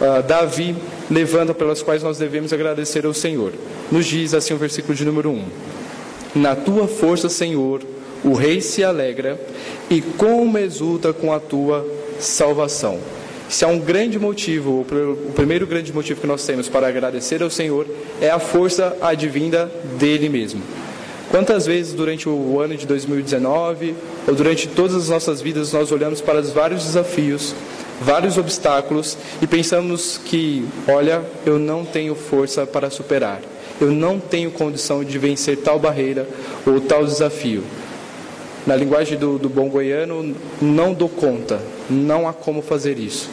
uh, 0.00 0.22
Davi 0.22 0.74
levanta 1.10 1.54
pelas 1.54 1.82
quais 1.82 2.02
nós 2.02 2.18
devemos 2.18 2.52
agradecer 2.52 3.06
ao 3.06 3.14
Senhor. 3.14 3.52
Nos 3.90 4.06
diz 4.06 4.34
assim 4.34 4.54
o 4.54 4.58
versículo 4.58 4.94
de 4.94 5.04
número 5.04 5.30
1: 5.30 5.44
Na 6.34 6.54
tua 6.54 6.86
força, 6.86 7.28
Senhor, 7.28 7.82
o 8.24 8.32
rei 8.32 8.60
se 8.60 8.82
alegra 8.82 9.40
e 9.88 10.00
como 10.00 10.58
exulta 10.58 11.12
com 11.12 11.32
a 11.32 11.40
tua 11.40 11.86
salvação. 12.18 12.98
Se 13.48 13.64
há 13.64 13.68
um 13.68 13.78
grande 13.78 14.18
motivo, 14.18 14.80
o 14.82 15.32
primeiro 15.32 15.66
grande 15.66 15.92
motivo 15.92 16.20
que 16.20 16.26
nós 16.26 16.44
temos 16.44 16.68
para 16.68 16.86
agradecer 16.86 17.42
ao 17.42 17.48
Senhor 17.48 17.86
é 18.20 18.28
a 18.28 18.38
força 18.38 18.94
advinda 19.00 19.70
dele 19.98 20.28
mesmo. 20.28 20.60
Quantas 21.30 21.66
vezes 21.66 21.92
durante 21.92 22.28
o 22.28 22.60
ano 22.60 22.76
de 22.76 22.86
2019 22.86 23.94
ou 24.26 24.34
durante 24.34 24.68
todas 24.68 24.96
as 24.96 25.08
nossas 25.08 25.40
vidas 25.40 25.72
nós 25.72 25.92
olhamos 25.92 26.20
para 26.20 26.40
os 26.40 26.50
vários 26.50 26.84
desafios, 26.84 27.54
vários 28.00 28.38
obstáculos 28.38 29.16
e 29.42 29.46
pensamos 29.46 30.20
que, 30.24 30.66
olha, 30.86 31.22
eu 31.44 31.58
não 31.58 31.84
tenho 31.84 32.14
força 32.14 32.66
para 32.66 32.90
superar, 32.90 33.40
eu 33.80 33.90
não 33.90 34.18
tenho 34.18 34.50
condição 34.50 35.04
de 35.04 35.18
vencer 35.18 35.58
tal 35.58 35.78
barreira 35.78 36.28
ou 36.66 36.80
tal 36.80 37.04
desafio. 37.04 37.62
Na 38.66 38.76
linguagem 38.76 39.18
do, 39.18 39.38
do 39.38 39.48
bom 39.48 39.68
goiano, 39.68 40.34
não 40.60 40.92
dou 40.92 41.08
conta, 41.08 41.60
não 41.88 42.28
há 42.28 42.32
como 42.32 42.60
fazer 42.60 42.98
isso. 42.98 43.30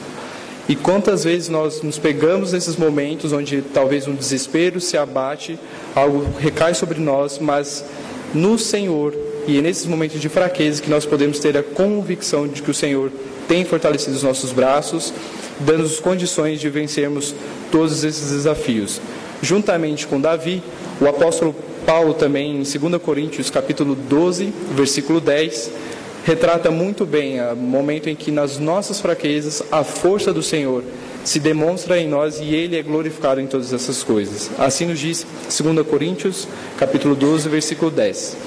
E 0.68 0.76
quantas 0.76 1.24
vezes 1.24 1.50
nós 1.50 1.82
nos 1.82 2.00
pegamos 2.00 2.54
nesses 2.54 2.76
momentos 2.76 3.32
onde 3.32 3.62
talvez 3.62 4.08
um 4.08 4.16
desespero 4.16 4.82
se 4.82 4.98
abate, 4.98 5.60
algo 5.94 6.26
recai 6.40 6.74
sobre 6.74 7.00
nós, 7.00 7.38
mas 7.38 7.86
no 8.34 8.58
Senhor 8.58 9.14
e 9.48 9.60
é 9.60 9.62
nesses 9.62 9.86
momentos 9.86 10.20
de 10.20 10.28
fraqueza 10.28 10.82
que 10.82 10.90
nós 10.90 11.06
podemos 11.06 11.38
ter 11.40 11.56
a 11.56 11.62
convicção 11.62 12.48
de 12.48 12.64
que 12.64 12.72
o 12.72 12.74
Senhor 12.74 13.12
tem 13.48 13.66
fortalecido 13.66 14.16
os 14.16 14.24
nossos 14.24 14.52
braços, 14.52 15.14
dando-nos 15.60 16.00
condições 16.00 16.60
de 16.60 16.70
vencermos 16.70 17.34
todos 17.72 18.04
esses 18.04 18.32
desafios. 18.32 19.02
Juntamente 19.42 20.08
com 20.08 20.20
Davi, 20.20 20.62
o 21.00 21.08
apóstolo 21.08 21.56
Paulo 21.86 22.14
também 22.14 22.62
em 22.62 22.64
2 22.64 23.02
Coríntios 23.02 23.50
capítulo 23.50 23.96
12, 23.96 24.52
versículo 24.72 25.20
10, 25.20 25.72
retrata 26.26 26.72
muito 26.72 27.06
bem 27.06 27.40
o 27.40 27.56
momento 27.56 28.10
em 28.10 28.16
que 28.16 28.32
nas 28.32 28.58
nossas 28.58 29.00
fraquezas 29.00 29.62
a 29.72 29.84
força 29.84 30.34
do 30.34 30.42
Senhor 30.42 30.84
se 31.24 31.40
demonstra 31.40 32.00
em 32.00 32.08
nós 32.08 32.40
e 32.40 32.54
ele 32.56 32.78
é 32.78 32.82
glorificado 32.84 33.42
em 33.42 33.48
todas 33.48 33.74
essas 33.74 34.04
coisas. 34.04 34.50
Assim 34.58 34.86
nos 34.86 35.00
diz 35.00 35.26
2 35.44 35.86
Coríntios, 35.86 36.48
capítulo 36.78 37.16
12, 37.16 37.50
versículo 37.50 37.92
10. 37.92 38.38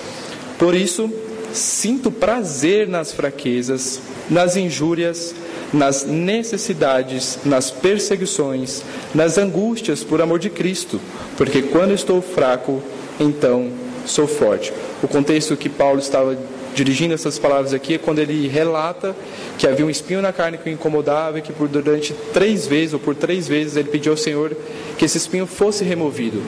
Por 0.58 0.74
isso, 0.74 1.12
sinto 1.52 2.10
prazer 2.10 2.88
nas 2.88 3.12
fraquezas, 3.12 4.00
nas 4.30 4.56
injúrias, 4.56 5.34
nas 5.72 6.04
necessidades, 6.04 7.38
nas 7.44 7.70
perseguições, 7.70 8.82
nas 9.14 9.38
angústias 9.38 10.02
por 10.02 10.20
amor 10.20 10.38
de 10.38 10.50
Cristo, 10.50 11.00
porque 11.36 11.62
quando 11.62 11.92
estou 11.92 12.22
fraco, 12.22 12.82
então 13.20 13.70
sou 14.06 14.26
forte. 14.26 14.72
O 15.02 15.08
contexto 15.08 15.56
que 15.56 15.68
Paulo 15.68 15.98
estava 15.98 16.36
dirigindo 16.74 17.12
essas 17.12 17.38
palavras 17.38 17.74
aqui 17.74 17.94
é 17.94 17.98
quando 17.98 18.20
ele 18.20 18.46
relata 18.46 19.14
que 19.58 19.66
havia 19.66 19.84
um 19.84 19.90
espinho 19.90 20.22
na 20.22 20.32
carne 20.32 20.58
que 20.58 20.70
o 20.70 20.72
incomodava 20.72 21.38
e 21.38 21.42
que 21.42 21.52
por 21.52 21.66
durante 21.66 22.14
três 22.32 22.66
vezes 22.66 22.94
ou 22.94 23.00
por 23.00 23.14
três 23.16 23.48
vezes 23.48 23.76
ele 23.76 23.88
pediu 23.88 24.12
ao 24.12 24.18
Senhor 24.18 24.56
que 24.96 25.04
esse 25.04 25.18
espinho 25.18 25.46
fosse 25.46 25.84
removido. 25.84 26.40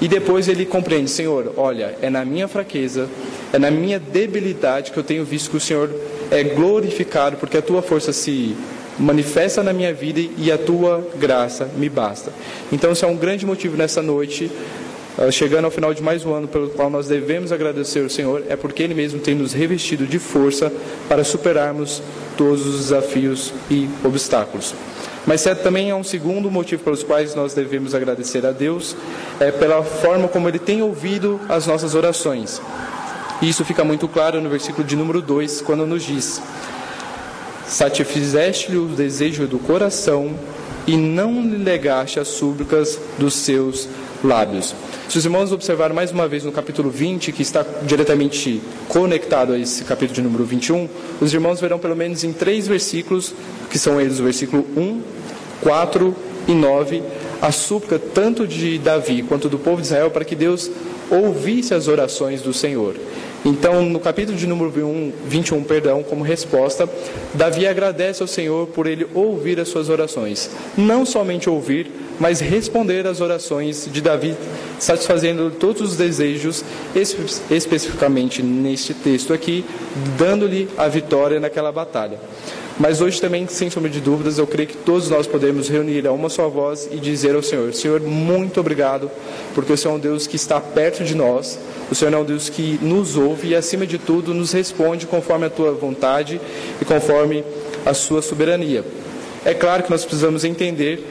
E 0.00 0.08
depois 0.08 0.48
ele 0.48 0.66
compreende, 0.66 1.10
Senhor, 1.10 1.52
olha, 1.56 1.96
é 2.02 2.10
na 2.10 2.24
minha 2.24 2.48
fraqueza, 2.48 3.08
é 3.52 3.58
na 3.58 3.70
minha 3.70 3.98
debilidade 3.98 4.90
que 4.90 4.98
eu 4.98 5.04
tenho 5.04 5.24
visto 5.24 5.50
que 5.50 5.56
o 5.56 5.60
Senhor 5.60 5.88
é 6.30 6.42
glorificado, 6.42 7.36
porque 7.36 7.56
a 7.56 7.62
tua 7.62 7.82
força 7.82 8.12
se 8.12 8.56
manifesta 8.98 9.62
na 9.62 9.72
minha 9.72 9.92
vida 9.92 10.20
e 10.38 10.50
a 10.50 10.58
tua 10.58 11.06
graça 11.16 11.68
me 11.76 11.88
basta. 11.88 12.32
Então, 12.72 12.92
isso 12.92 13.04
é 13.04 13.08
um 13.08 13.16
grande 13.16 13.44
motivo 13.44 13.76
nessa 13.76 14.02
noite 14.02 14.50
ah, 15.18 15.30
chegando 15.30 15.64
ao 15.64 15.70
final 15.70 15.94
de 15.94 16.02
mais 16.02 16.26
um 16.26 16.34
ano 16.34 16.46
pelo 16.46 16.68
qual 16.68 16.90
nós 16.90 17.08
devemos 17.08 17.50
agradecer 17.50 18.02
ao 18.02 18.10
Senhor, 18.10 18.42
é 18.50 18.54
porque 18.54 18.82
Ele 18.82 18.92
mesmo 18.92 19.18
tem 19.18 19.34
nos 19.34 19.54
revestido 19.54 20.06
de 20.06 20.18
força 20.18 20.70
para 21.08 21.24
superarmos 21.24 22.02
todos 22.36 22.66
os 22.66 22.76
desafios 22.80 23.50
e 23.70 23.88
obstáculos. 24.04 24.74
Mas 25.26 25.42
também 25.62 25.90
há 25.90 25.96
um 25.96 26.04
segundo 26.04 26.50
motivo 26.50 26.84
pelos 26.84 27.02
quais 27.02 27.34
nós 27.34 27.54
devemos 27.54 27.94
agradecer 27.94 28.44
a 28.44 28.52
Deus, 28.52 28.94
é 29.40 29.50
pela 29.50 29.82
forma 29.82 30.28
como 30.28 30.48
Ele 30.50 30.58
tem 30.58 30.82
ouvido 30.82 31.40
as 31.48 31.66
nossas 31.66 31.94
orações. 31.94 32.60
E 33.42 33.48
isso 33.48 33.64
fica 33.64 33.84
muito 33.84 34.08
claro 34.08 34.40
no 34.40 34.48
versículo 34.48 34.86
de 34.86 34.96
número 34.96 35.20
2, 35.20 35.60
quando 35.60 35.86
nos 35.86 36.02
diz: 36.02 36.40
Satisfizeste-lhe 37.66 38.78
o 38.78 38.86
desejo 38.86 39.46
do 39.46 39.58
coração 39.58 40.34
e 40.86 40.96
não 40.96 41.42
lhe 41.42 41.58
negaste 41.58 42.20
as 42.20 42.28
súplicas 42.28 42.98
dos 43.18 43.34
seus 43.34 43.88
lábios. 44.24 44.74
Se 45.08 45.18
os 45.18 45.24
irmãos 45.24 45.52
observarem 45.52 45.94
mais 45.94 46.10
uma 46.10 46.26
vez 46.26 46.44
no 46.44 46.52
capítulo 46.52 46.90
20, 46.90 47.32
que 47.32 47.42
está 47.42 47.64
diretamente 47.82 48.60
conectado 48.88 49.52
a 49.52 49.58
esse 49.58 49.84
capítulo 49.84 50.14
de 50.14 50.22
número 50.22 50.44
21, 50.44 50.88
os 51.20 51.34
irmãos 51.34 51.60
verão 51.60 51.78
pelo 51.78 51.94
menos 51.94 52.24
em 52.24 52.32
três 52.32 52.66
versículos, 52.66 53.34
que 53.70 53.78
são 53.78 54.00
eles 54.00 54.18
o 54.18 54.24
versículo 54.24 54.66
1, 54.76 55.02
4 55.62 56.16
e 56.48 56.52
9, 56.52 57.02
a 57.42 57.52
súplica 57.52 57.98
tanto 57.98 58.46
de 58.46 58.78
Davi 58.78 59.22
quanto 59.22 59.48
do 59.48 59.58
povo 59.58 59.80
de 59.80 59.88
Israel 59.88 60.10
para 60.10 60.24
que 60.24 60.34
Deus 60.34 60.70
ouvisse 61.10 61.74
as 61.74 61.88
orações 61.88 62.42
do 62.42 62.52
Senhor. 62.52 62.96
Então, 63.44 63.82
no 63.82 64.00
capítulo 64.00 64.36
de 64.36 64.46
número 64.46 64.72
21, 65.26 65.62
perdão, 65.62 66.02
como 66.02 66.24
resposta, 66.24 66.88
Davi 67.32 67.66
agradece 67.66 68.22
ao 68.22 68.26
Senhor 68.26 68.66
por 68.68 68.86
ele 68.86 69.06
ouvir 69.14 69.60
as 69.60 69.68
suas 69.68 69.88
orações. 69.88 70.50
Não 70.76 71.06
somente 71.06 71.48
ouvir, 71.48 71.90
mas 72.18 72.40
responder 72.40 73.06
às 73.06 73.20
orações 73.20 73.88
de 73.92 74.00
Davi, 74.00 74.34
satisfazendo 74.78 75.50
todos 75.50 75.82
os 75.82 75.96
desejos, 75.96 76.64
especificamente 77.50 78.42
neste 78.42 78.94
texto 78.94 79.32
aqui, 79.32 79.64
dando-lhe 80.18 80.68
a 80.76 80.88
vitória 80.88 81.38
naquela 81.38 81.70
batalha. 81.70 82.18
Mas 82.78 83.00
hoje 83.00 83.18
também, 83.20 83.46
sem 83.48 83.70
sombra 83.70 83.88
de 83.88 84.00
dúvidas, 84.00 84.36
eu 84.36 84.46
creio 84.46 84.68
que 84.68 84.76
todos 84.76 85.08
nós 85.08 85.26
podemos 85.26 85.66
reunir 85.66 86.06
a 86.06 86.12
uma 86.12 86.28
só 86.28 86.46
voz 86.46 86.86
e 86.92 86.96
dizer 86.96 87.34
ao 87.34 87.42
Senhor: 87.42 87.72
Senhor, 87.72 88.02
muito 88.02 88.60
obrigado, 88.60 89.10
porque 89.54 89.72
o 89.72 89.76
Senhor 89.78 89.94
é 89.94 89.96
um 89.96 90.00
Deus 90.00 90.26
que 90.26 90.36
está 90.36 90.60
perto 90.60 91.02
de 91.02 91.14
nós, 91.14 91.58
o 91.90 91.94
Senhor 91.94 92.12
é 92.12 92.16
um 92.16 92.24
Deus 92.24 92.48
que 92.48 92.78
nos 92.82 93.16
ouve 93.16 93.48
e, 93.48 93.54
acima 93.54 93.86
de 93.86 93.98
tudo, 93.98 94.34
nos 94.34 94.52
responde 94.52 95.06
conforme 95.06 95.46
a 95.46 95.50
tua 95.50 95.72
vontade 95.72 96.40
e 96.80 96.84
conforme 96.84 97.44
a 97.84 97.94
sua 97.94 98.20
soberania. 98.22 98.84
É 99.44 99.54
claro 99.54 99.82
que 99.82 99.90
nós 99.90 100.04
precisamos 100.04 100.44
entender 100.44 101.06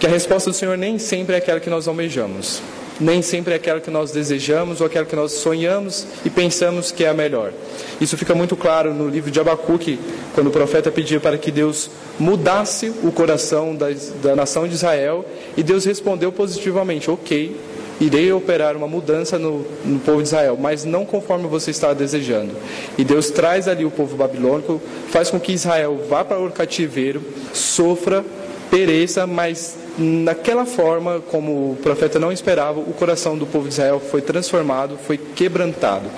que 0.00 0.06
a 0.06 0.10
resposta 0.10 0.50
do 0.50 0.56
Senhor 0.56 0.78
nem 0.78 0.98
sempre 0.98 1.34
é 1.34 1.38
aquela 1.38 1.60
que 1.60 1.68
nós 1.68 1.86
almejamos 1.86 2.62
nem 3.00 3.22
sempre 3.22 3.52
é 3.52 3.56
aquela 3.56 3.80
que 3.80 3.90
nós 3.90 4.10
desejamos 4.10 4.80
ou 4.80 4.86
aquela 4.86 5.06
que 5.06 5.14
nós 5.14 5.32
sonhamos 5.32 6.06
e 6.24 6.30
pensamos 6.30 6.90
que 6.90 7.04
é 7.04 7.08
a 7.08 7.14
melhor. 7.14 7.52
Isso 8.00 8.16
fica 8.16 8.34
muito 8.34 8.56
claro 8.56 8.92
no 8.92 9.08
livro 9.08 9.30
de 9.30 9.38
Abacuque, 9.38 9.98
quando 10.34 10.48
o 10.48 10.50
profeta 10.50 10.90
pediu 10.90 11.20
para 11.20 11.38
que 11.38 11.50
Deus 11.50 11.90
mudasse 12.18 12.92
o 13.02 13.12
coração 13.12 13.74
da, 13.74 13.86
da 14.22 14.34
nação 14.34 14.66
de 14.66 14.74
Israel 14.74 15.24
e 15.56 15.62
Deus 15.62 15.84
respondeu 15.84 16.32
positivamente: 16.32 17.10
Ok, 17.10 17.56
irei 18.00 18.32
operar 18.32 18.76
uma 18.76 18.86
mudança 18.86 19.38
no, 19.38 19.64
no, 19.84 19.98
povo 20.00 20.22
de 20.22 20.28
Israel, 20.28 20.56
mas 20.60 20.84
não 20.84 21.04
conforme 21.04 21.46
você 21.48 21.70
está 21.70 21.92
desejando. 21.92 22.52
E 22.96 23.04
Deus 23.04 23.30
traz 23.30 23.66
ali 23.66 23.84
o 23.84 23.90
povo 23.90 24.16
babilônico, 24.16 24.80
faz 25.10 25.30
com 25.30 25.40
que 25.40 25.52
Israel 25.52 26.00
vá 26.08 26.24
para 26.24 26.38
o 26.38 26.50
cativeiro, 26.50 27.22
sofra, 27.52 28.24
pereça, 28.70 29.26
mas 29.26 29.76
naquela 29.98 30.64
forma, 30.64 31.20
como 31.30 31.72
o 31.72 31.76
profeta 31.82 32.18
não 32.18 32.30
esperava, 32.30 32.78
o 32.78 32.92
coração 32.92 33.36
do 33.36 33.46
povo 33.46 33.66
de 33.66 33.74
Israel 33.74 34.00
foi 34.00 34.20
transformado, 34.20 34.98
foi 35.06 35.18
quebrantado. 35.18 36.08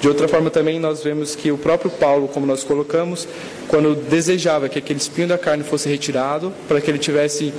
De 0.00 0.08
outra 0.08 0.28
forma, 0.28 0.50
também 0.50 0.78
nós 0.78 1.02
vemos 1.02 1.34
que 1.34 1.50
o 1.50 1.56
próprio 1.56 1.90
Paulo, 1.90 2.28
como 2.28 2.44
nós 2.44 2.62
colocamos, 2.62 3.26
quando 3.68 3.94
desejava 3.94 4.68
que 4.68 4.78
aquele 4.78 4.98
espinho 4.98 5.28
da 5.28 5.38
carne 5.38 5.64
fosse 5.64 5.88
retirado, 5.88 6.52
para 6.68 6.78
que 6.78 6.90
ele 6.90 6.98
tivesse 6.98 7.54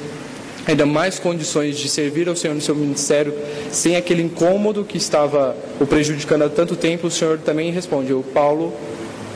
ainda 0.68 0.86
mais 0.86 1.20
condições 1.20 1.78
de 1.78 1.88
servir 1.88 2.28
ao 2.28 2.36
Senhor 2.36 2.54
no 2.54 2.62
seu 2.62 2.76
ministério, 2.76 3.34
sem 3.72 3.96
aquele 3.96 4.24
incômodo 4.24 4.84
que 4.84 4.98
estava 4.98 5.56
o 5.80 5.86
prejudicando 5.86 6.44
há 6.44 6.50
tanto 6.50 6.76
tempo, 6.76 7.08
o 7.08 7.12
Senhor 7.12 7.38
também 7.40 7.72
responde: 7.72 8.14
Paulo 8.34 8.74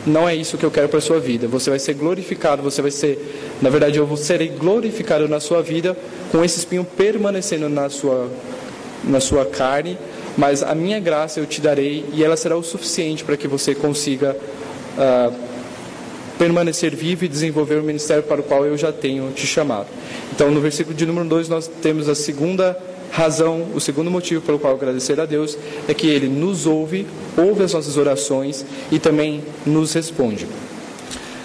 não 0.05 0.27
é 0.27 0.36
isso 0.36 0.57
que 0.57 0.65
eu 0.65 0.71
quero 0.71 0.89
para 0.89 1.00
a 1.00 1.01
sua 1.01 1.19
vida. 1.19 1.48
Você 1.48 1.69
vai 1.69 1.79
ser 1.79 1.93
glorificado, 1.93 2.62
você 2.62 2.81
vai 2.81 2.91
ser, 2.91 3.57
na 3.62 3.69
verdade, 3.69 3.98
eu 3.98 4.17
serei 4.17 4.48
glorificado 4.48 5.27
na 5.27 5.39
sua 5.39 5.62
vida 5.62 5.95
com 6.31 6.43
esse 6.43 6.59
espinho 6.59 6.83
permanecendo 6.83 7.69
na 7.69 7.89
sua, 7.89 8.29
na 9.03 9.19
sua 9.19 9.45
carne, 9.45 9.98
mas 10.38 10.63
a 10.63 10.74
minha 10.74 11.00
graça 11.00 11.39
eu 11.39 11.45
te 11.45 11.62
darei 11.62 12.05
e 12.13 12.24
ela 12.24 12.38
será 12.38 12.55
o 12.55 12.63
suficiente 12.63 13.24
para 13.24 13.36
que 13.36 13.48
você 13.48 13.75
consiga 13.75 14.36
uh, 14.98 15.49
permanecer 16.39 16.96
vivo 16.96 17.25
e 17.25 17.27
desenvolver 17.27 17.75
o 17.75 17.84
ministério 17.84 18.24
para 18.24 18.39
o 18.39 18.43
qual 18.43 18.65
eu 18.65 18.77
já 18.77 18.93
tenho 18.93 19.29
te 19.34 19.46
chamado. 19.46 19.88
Então, 20.34 20.50
no 20.50 20.62
versículo 20.62 20.96
de 20.96 21.05
número 21.05 21.27
2, 21.27 21.50
nós 21.50 21.67
temos 21.67 22.08
a 22.08 22.15
segunda 22.15 22.75
razão, 23.12 23.67
o 23.75 23.79
segundo 23.81 24.10
motivo 24.10 24.41
pelo 24.41 24.58
qual 24.58 24.74
agradecer 24.74 25.19
a 25.19 25.25
Deus 25.25 25.58
é 25.88 25.93
que 25.93 26.08
Ele 26.08 26.29
nos 26.29 26.65
ouve, 26.65 27.05
ouve 27.38 27.63
as 27.63 27.74
nossas 27.74 27.98
orações 27.98 28.65
e 28.89 28.98
também 28.98 29.43
nos 29.65 29.91
responde. 29.91 30.48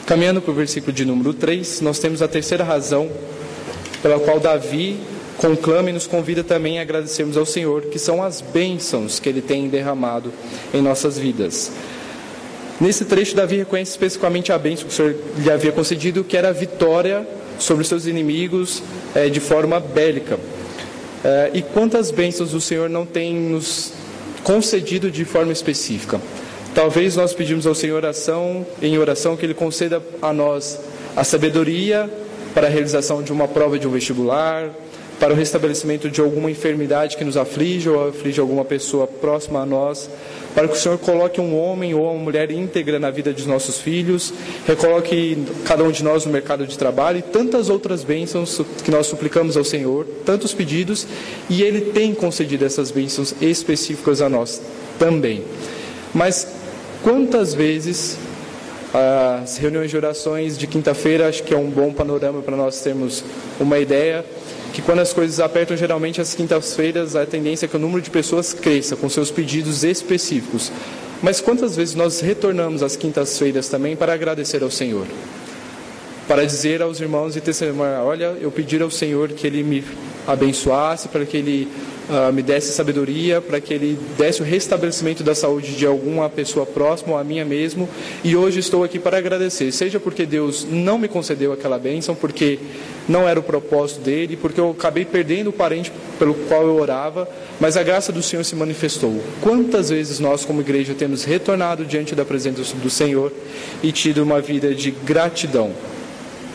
Caminhando 0.07 0.41
para 0.41 0.53
o 0.53 0.55
versículo 0.55 0.93
de 0.93 1.05
número 1.05 1.35
3, 1.35 1.81
nós 1.81 1.99
temos 1.99 2.23
a 2.23 2.29
terceira 2.29 2.63
razão 2.63 3.11
pela 4.01 4.21
qual 4.21 4.39
Davi 4.39 5.01
conclama 5.39 5.91
e 5.91 5.93
nos 5.93 6.07
convida 6.07 6.45
também 6.45 6.79
a 6.79 6.83
agradecermos 6.83 7.37
ao 7.37 7.45
Senhor, 7.45 7.83
que 7.87 7.99
são 7.99 8.23
as 8.23 8.41
bênçãos 8.41 9.19
que 9.19 9.29
Ele 9.29 9.43
tem 9.43 9.69
derramado 9.69 10.33
em 10.73 10.81
nossas 10.81 11.19
vidas. 11.19 11.73
Nesse 12.81 13.05
trecho, 13.05 13.37
Davi 13.37 13.57
reconhece 13.57 13.93
especificamente 13.93 14.53
a 14.53 14.59
bênção 14.59 14.87
que 14.87 14.93
o 14.93 14.97
Senhor 14.97 15.17
lhe 15.39 15.51
havia 15.51 15.71
concedido, 15.71 16.25
que 16.25 16.37
era 16.37 16.49
a 16.49 16.53
vitória 16.53 17.27
sobre 17.59 17.83
os 17.83 17.89
seus 17.89 18.07
inimigos 18.07 18.83
é, 19.15 19.29
de 19.29 19.41
forma 19.41 19.79
bélica. 19.79 20.35
Uh, 20.35 21.51
e 21.55 21.63
quantas 21.63 22.11
bênçãos 22.11 22.53
o 22.53 22.61
Senhor 22.61 22.91
não 22.91 23.07
tem 23.07 23.35
nos 23.35 23.93
concedido 24.43 25.11
de 25.11 25.25
forma 25.25 25.53
específica? 25.53 26.21
Talvez 26.75 27.17
nós 27.17 27.33
pedimos 27.33 27.67
ao 27.67 27.75
Senhor 27.75 27.97
oração, 27.97 28.67
em 28.83 28.99
oração 28.99 29.37
que 29.37 29.47
Ele 29.47 29.55
conceda 29.55 30.03
a 30.21 30.33
nós 30.33 30.79
a 31.17 31.23
sabedoria 31.25 32.11
para 32.53 32.67
a 32.67 32.71
realização 32.71 33.23
de 33.23 33.33
uma 33.33 33.49
prova 33.49 33.79
de 33.79 33.87
um 33.87 33.91
vestibular, 33.91 34.69
para 35.19 35.33
o 35.33 35.37
restabelecimento 35.37 36.11
de 36.11 36.21
alguma 36.21 36.51
enfermidade 36.51 37.17
que 37.17 37.25
nos 37.25 37.37
aflige 37.37 37.89
ou 37.89 38.09
aflige 38.09 38.41
alguma 38.41 38.65
pessoa 38.65 39.07
próxima 39.07 39.61
a 39.61 39.67
nós, 39.67 40.11
para 40.55 40.69
que 40.69 40.75
o 40.75 40.77
Senhor 40.77 40.99
coloque 40.99 41.41
um 41.41 41.59
homem 41.59 41.95
ou 41.95 42.13
uma 42.13 42.23
mulher 42.23 42.51
íntegra 42.51 42.99
na 42.99 43.11
vida 43.11 43.33
dos 43.33 43.47
nossos 43.47 43.79
filhos, 43.79 44.33
recoloque 44.67 45.37
cada 45.65 45.83
um 45.83 45.91
de 45.91 46.05
nós 46.05 46.25
no 46.25 46.33
mercado 46.33 46.67
de 46.67 46.79
trabalho 46.79 47.19
e 47.19 47.23
tantas 47.23 47.69
outras 47.69 48.05
bênçãos 48.05 48.61
que 48.85 48.91
nós 48.91 49.07
suplicamos 49.07 49.57
ao 49.57 49.65
Senhor, 49.65 50.07
tantos 50.25 50.53
pedidos, 50.53 51.07
e 51.49 51.63
Ele 51.63 51.93
tem 51.93 52.15
concedido 52.15 52.65
essas 52.65 52.91
bênçãos 52.91 53.35
específicas 53.41 54.21
a 54.21 54.29
nós 54.29 54.61
também. 54.99 55.45
Mas 56.15 56.47
quantas 57.03 57.53
vezes 57.53 58.17
as 58.95 59.57
reuniões 59.57 59.91
de 59.91 59.97
orações 59.97 60.57
de 60.57 60.69
quinta-feira, 60.69 61.29
acho 61.29 61.43
que 61.43 61.53
é 61.53 61.57
um 61.57 61.69
bom 61.69 61.93
panorama 61.93 62.41
para 62.43 62.57
nós 62.57 62.81
termos 62.81 63.25
uma 63.59 63.81
ideia, 63.81 64.25
que 64.75 64.83
quando 64.83 64.99
as 64.99 65.13
coisas 65.13 65.39
apertam, 65.39 65.77
geralmente 65.77 66.21
às 66.21 66.35
quintas-feiras, 66.35 67.15
a 67.15 67.25
tendência 67.25 67.67
é 67.67 67.69
que 67.69 67.77
o 67.77 67.79
número 67.79 68.03
de 68.03 68.11
pessoas 68.11 68.53
cresça 68.53 68.97
com 68.97 69.09
seus 69.09 69.31
pedidos 69.31 69.85
específicos. 69.85 70.73
Mas 71.23 71.41
quantas 71.41 71.77
vezes 71.77 71.95
nós 71.95 72.21
retornamos 72.21 72.83
às 72.83 72.97
quintas-feiras 72.97 73.69
também 73.69 73.95
para 73.95 74.13
agradecer 74.13 74.65
ao 74.65 74.71
Senhor? 74.73 75.07
Para 76.27 76.47
dizer 76.47 76.81
aos 76.81 77.01
irmãos 77.01 77.37
e 77.37 77.41
testemunhar: 77.41 78.03
olha, 78.03 78.35
eu 78.41 78.51
pedi 78.51 78.81
ao 78.81 78.91
Senhor 78.91 79.29
que 79.29 79.47
Ele 79.47 79.63
me 79.63 79.85
abençoasse, 80.27 81.09
para 81.09 81.27
que 81.27 81.37
Ele 81.37 81.69
uh, 82.09 82.33
me 82.33 82.43
desse 82.43 82.73
sabedoria, 82.73 83.43
para 83.43 83.61
que 83.61 83.75
Ele 83.75 83.99
desse 84.17 84.41
o 84.41 84.45
restabelecimento 84.45 85.23
da 85.23 85.35
saúde 85.35 85.73
de 85.77 85.87
alguma 85.87 86.31
pessoa 86.31 86.65
próxima 86.65 87.13
ou 87.13 87.19
a 87.19 87.25
minha 87.25 87.45
mesmo. 87.45 87.87
E 88.23 88.35
hoje 88.35 88.61
estou 88.61 88.83
aqui 88.83 88.99
para 88.99 89.19
agradecer, 89.19 89.71
seja 89.71 90.01
porque 90.01 90.25
Deus 90.25 90.67
não 90.69 90.97
me 90.97 91.09
concedeu 91.09 91.53
aquela 91.53 91.79
bênção, 91.79 92.15
porque 92.15 92.59
não 93.07 93.29
era 93.29 93.39
o 93.39 93.43
propósito 93.43 94.01
dele, 94.01 94.35
porque 94.35 94.59
eu 94.59 94.71
acabei 94.71 95.05
perdendo 95.05 95.51
o 95.51 95.53
parente 95.53 95.93
pelo 96.19 96.33
qual 96.33 96.67
eu 96.67 96.77
orava, 96.77 97.29
mas 97.61 97.77
a 97.77 97.83
graça 97.83 98.11
do 98.11 98.23
Senhor 98.23 98.45
se 98.45 98.57
manifestou. 98.57 99.21
Quantas 99.43 99.91
vezes 99.91 100.19
nós, 100.21 100.45
como 100.45 100.63
igreja, 100.63 100.95
temos 100.95 101.23
retornado 101.25 101.85
diante 101.85 102.15
da 102.15 102.25
presença 102.25 102.75
do 102.77 102.89
Senhor 102.89 103.31
e 103.83 103.93
tido 103.93 104.23
uma 104.23 104.41
vida 104.41 104.75
de 104.75 104.91
gratidão? 104.91 105.73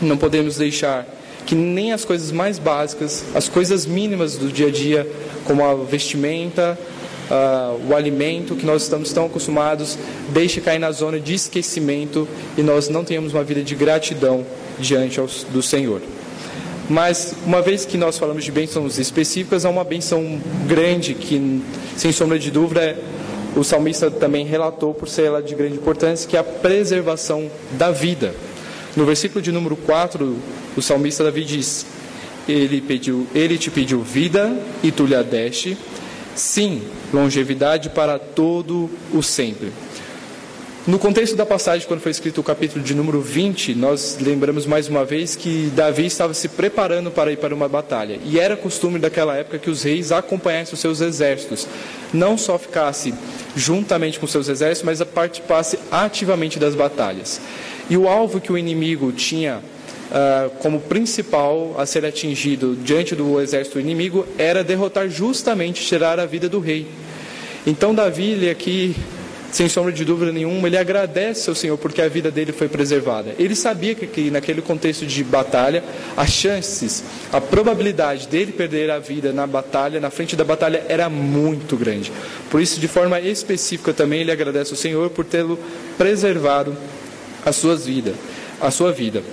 Não 0.02 0.18
podemos 0.18 0.58
deixar 0.58 1.06
que 1.46 1.56
nem 1.56 1.92
as 1.92 2.06
coisas 2.06 2.32
mais 2.32 2.60
básicas, 2.60 3.24
as 3.34 3.50
coisas 3.50 3.86
mínimas 3.86 4.38
do 4.38 4.50
dia 4.50 4.68
a 4.68 4.72
dia, 4.72 5.12
como 5.46 5.64
a 5.66 5.74
vestimenta, 5.74 6.78
uh, 7.30 7.90
o 7.90 7.96
alimento 7.96 8.56
que 8.56 8.66
nós 8.66 8.84
estamos 8.84 9.12
tão 9.12 9.26
acostumados, 9.26 9.98
deixe 10.30 10.62
cair 10.62 10.80
na 10.80 10.92
zona 10.92 11.20
de 11.20 11.34
esquecimento 11.34 12.28
e 12.58 12.62
nós 12.62 12.90
não 12.90 13.04
tenhamos 13.04 13.34
uma 13.34 13.44
vida 13.44 13.64
de 13.64 13.76
gratidão 13.76 14.46
diante 14.80 15.20
aos, 15.20 15.44
do 15.44 15.62
Senhor. 15.62 16.02
Mas, 16.90 17.36
uma 17.46 17.62
vez 17.62 17.86
que 17.86 17.98
nós 17.98 18.18
falamos 18.18 18.44
de 18.44 18.52
bênçãos 18.52 18.98
específicas, 18.98 19.64
há 19.64 19.70
uma 19.70 19.84
bênção 19.84 20.42
grande 20.68 21.14
que, 21.14 21.62
sem 21.96 22.12
sombra 22.12 22.40
de 22.40 22.50
dúvida, 22.50 22.98
o 23.56 23.64
salmista 23.64 24.10
também 24.10 24.46
relatou 24.46 24.94
por 24.94 25.08
ser 25.08 25.26
ela 25.26 25.42
de 25.42 25.54
grande 25.54 25.76
importância, 25.76 26.28
que 26.28 26.36
é 26.36 26.40
a 26.40 26.44
preservação 26.44 27.50
da 27.74 27.92
vida. 27.92 28.34
No 29.00 29.06
versículo 29.06 29.42
de 29.42 29.50
número 29.50 29.78
4, 29.78 30.36
o 30.76 30.82
salmista 30.82 31.24
Davi 31.24 31.46
diz: 31.46 31.86
Ele 32.46 32.82
pediu, 32.82 33.26
ele 33.34 33.58
te 33.58 33.72
pediu 33.72 34.02
vida 34.02 34.52
e 34.84 34.92
tu 34.92 35.06
lhe 35.06 35.16
a 35.16 35.22
deste. 35.22 35.78
Sim, 36.36 36.82
longevidade 37.14 37.90
para 37.92 38.20
todo 38.20 38.90
o 39.14 39.24
sempre. 39.24 39.72
No 40.86 41.00
contexto 41.00 41.38
da 41.38 41.46
passagem, 41.46 41.88
quando 41.88 42.02
foi 42.02 42.12
escrito 42.12 42.42
o 42.42 42.44
capítulo 42.44 42.84
de 42.84 42.94
número 42.94 43.22
20, 43.22 43.74
nós 43.74 44.18
lembramos 44.20 44.66
mais 44.66 44.90
uma 44.90 45.06
vez 45.06 45.34
que 45.34 45.72
Davi 45.74 46.06
estava 46.06 46.34
se 46.34 46.50
preparando 46.50 47.10
para 47.10 47.32
ir 47.32 47.38
para 47.38 47.56
uma 47.56 47.70
batalha. 47.70 48.20
E 48.26 48.38
era 48.38 48.58
costume 48.58 49.00
daquela 49.00 49.34
época 49.38 49.60
que 49.60 49.70
os 49.70 49.82
reis 49.82 50.12
acompanhassem 50.12 50.74
os 50.74 50.80
seus 50.82 51.00
exércitos. 51.00 51.66
Não 52.12 52.38
só 52.38 52.58
ficasse 52.58 53.14
juntamente 53.56 54.20
com 54.20 54.28
seus 54.28 54.50
exércitos, 54.50 54.84
mas 54.84 55.02
participasse 55.08 55.80
ativamente 55.90 56.60
das 56.60 56.76
batalhas. 56.76 57.40
E 57.90 57.98
o 57.98 58.08
alvo 58.08 58.40
que 58.40 58.52
o 58.52 58.58
inimigo 58.58 59.12
tinha 59.12 59.62
uh, 60.10 60.50
como 60.60 60.80
principal 60.80 61.76
a 61.78 61.86
ser 61.86 62.06
atingido 62.06 62.76
diante 62.76 63.16
do 63.16 63.40
exército 63.42 63.80
inimigo 63.80 64.26
era 64.38 64.64
derrotar 64.64 65.10
justamente, 65.10 65.86
tirar 65.86 66.20
a 66.20 66.26
vida 66.26 66.50
do 66.50 66.60
rei. 66.60 66.88
Então 67.66 67.94
Davi, 67.94 68.32
ele 68.32 68.50
aqui, 68.50 68.96
sem 69.52 69.68
sombra 69.68 69.92
de 69.92 70.06
dúvida 70.06 70.32
nenhuma, 70.32 70.68
ele 70.68 70.78
agradece 70.78 71.50
ao 71.50 71.56
Senhor 71.56 71.78
porque 71.78 72.02
a 72.02 72.08
vida 72.08 72.32
dele 72.32 72.52
foi 72.52 72.68
preservada. 72.68 73.34
Ele 73.38 73.56
sabia 73.56 73.96
que, 73.96 74.08
que 74.08 74.32
naquele 74.32 74.62
contexto 74.62 75.06
de 75.06 75.24
batalha, 75.24 75.84
as 76.16 76.30
chances, 76.30 77.04
a 77.32 77.42
probabilidade 77.42 78.28
dele 78.28 78.52
perder 78.52 78.90
a 78.92 79.00
vida 79.00 79.34
na 79.34 79.46
batalha, 79.46 80.00
na 80.00 80.10
frente 80.10 80.36
da 80.36 80.44
batalha, 80.44 80.84
era 80.88 81.10
muito 81.10 81.76
grande. 81.76 82.12
Por 82.50 82.62
isso, 82.62 82.80
de 82.80 82.88
forma 82.88 83.20
específica 83.20 83.94
também, 83.94 84.22
ele 84.22 84.32
agradece 84.32 84.72
ao 84.72 84.78
Senhor 84.78 85.10
por 85.10 85.26
tê-lo 85.26 85.60
preservado 85.98 86.78
as 87.50 87.56
suas 87.56 87.86
vidas. 87.86 88.16
a 88.62 88.72
sua 88.72 88.92
vida. 88.92 89.24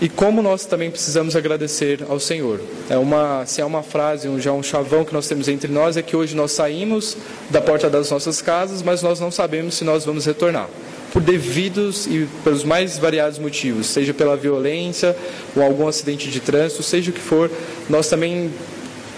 E 0.00 0.10
como 0.10 0.42
nós 0.42 0.66
também 0.66 0.90
precisamos 0.90 1.34
agradecer 1.34 2.04
ao 2.08 2.20
Senhor. 2.20 2.60
É 2.90 2.98
uma, 2.98 3.46
se 3.46 3.62
é 3.62 3.64
uma 3.64 3.82
frase, 3.82 4.28
um, 4.28 4.38
já 4.38 4.52
um 4.52 4.62
chavão 4.62 5.04
que 5.04 5.12
nós 5.12 5.26
temos 5.26 5.48
entre 5.48 5.72
nós, 5.72 5.96
é 5.96 6.02
que 6.02 6.14
hoje 6.14 6.36
nós 6.36 6.52
saímos 6.52 7.16
da 7.48 7.62
porta 7.62 7.88
das 7.88 8.10
nossas 8.10 8.42
casas, 8.42 8.82
mas 8.82 9.00
nós 9.00 9.20
não 9.20 9.30
sabemos 9.30 9.74
se 9.74 9.84
nós 9.84 10.04
vamos 10.04 10.26
retornar. 10.26 10.68
Por 11.12 11.22
devidos 11.22 12.06
e 12.06 12.28
pelos 12.44 12.62
mais 12.62 12.98
variados 12.98 13.38
motivos, 13.38 13.86
seja 13.86 14.12
pela 14.12 14.36
violência 14.36 15.16
ou 15.56 15.62
algum 15.62 15.88
acidente 15.88 16.28
de 16.30 16.40
trânsito, 16.40 16.82
seja 16.82 17.10
o 17.10 17.14
que 17.14 17.20
for, 17.20 17.50
nós 17.88 18.06
também 18.06 18.52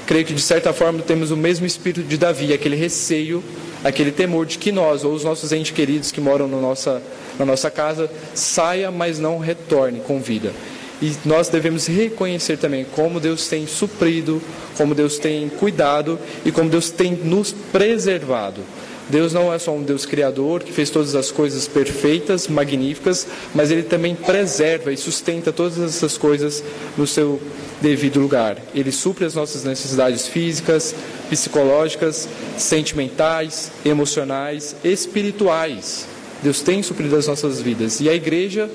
creio 0.07 0.24
que 0.24 0.33
de 0.33 0.40
certa 0.40 0.72
forma 0.72 1.02
temos 1.02 1.33
o 1.33 1.37
mesmo 1.37 1.66
espírito 1.66 2.07
de 2.07 2.16
Davi, 2.16 2.52
aquele 2.52 2.76
receio, 2.76 3.42
aquele 3.85 4.12
temor 4.12 4.47
de 4.47 4.59
que 4.59 4.73
nós 4.73 5.05
ou 5.05 5.12
os 5.12 5.25
nossos 5.25 5.53
entes 5.53 5.73
queridos 5.73 6.11
que 6.11 6.21
moram 6.21 6.49
no 6.49 6.61
nossa, 6.61 7.03
na 7.38 7.45
nossa 7.45 7.71
casa 7.71 8.11
saia, 8.35 8.91
mas 8.91 9.19
não 9.19 9.38
retorne 9.38 10.01
com 10.01 10.21
vida. 10.21 10.53
E 11.01 11.14
nós 11.25 11.49
devemos 11.49 11.87
reconhecer 11.87 12.59
também 12.59 12.85
como 12.85 13.21
Deus 13.21 13.47
tem 13.47 13.67
suprido, 13.67 14.43
como 14.77 14.95
Deus 14.95 15.17
tem 15.19 15.49
cuidado 15.49 16.19
e 16.45 16.51
como 16.51 16.69
Deus 16.69 16.91
tem 16.91 17.12
nos 17.12 17.53
preservado. 17.53 18.62
Deus 19.09 19.33
não 19.33 19.53
é 19.53 19.59
só 19.59 19.75
um 19.75 19.83
Deus 19.83 20.05
criador 20.05 20.62
que 20.62 20.73
fez 20.73 20.90
todas 20.90 21.14
as 21.14 21.31
coisas 21.31 21.66
perfeitas, 21.66 22.47
magníficas, 22.47 23.27
mas 23.55 23.71
Ele 23.71 23.83
também 23.83 24.14
preserva 24.14 24.92
e 24.92 24.97
sustenta 24.97 25.53
todas 25.53 25.79
essas 25.79 26.18
coisas 26.18 26.62
no 26.97 27.07
seu 27.07 27.40
devido 27.81 28.21
lugar. 28.21 28.59
Ele 28.75 28.92
supre 28.92 29.25
as 29.25 29.35
nossas 29.35 29.64
necessidades 29.64 30.27
físicas, 30.27 30.94
psicológicas, 31.31 32.29
sentimentais, 32.59 33.71
emocionais, 33.85 34.77
espirituais. 34.85 36.07
Deus 36.42 36.61
tem 36.61 36.83
suprido 36.83 37.16
as 37.16 37.27
nossas 37.27 37.61
vidas. 37.61 38.01
E 38.01 38.09
a 38.09 38.14
igreja 38.14 38.71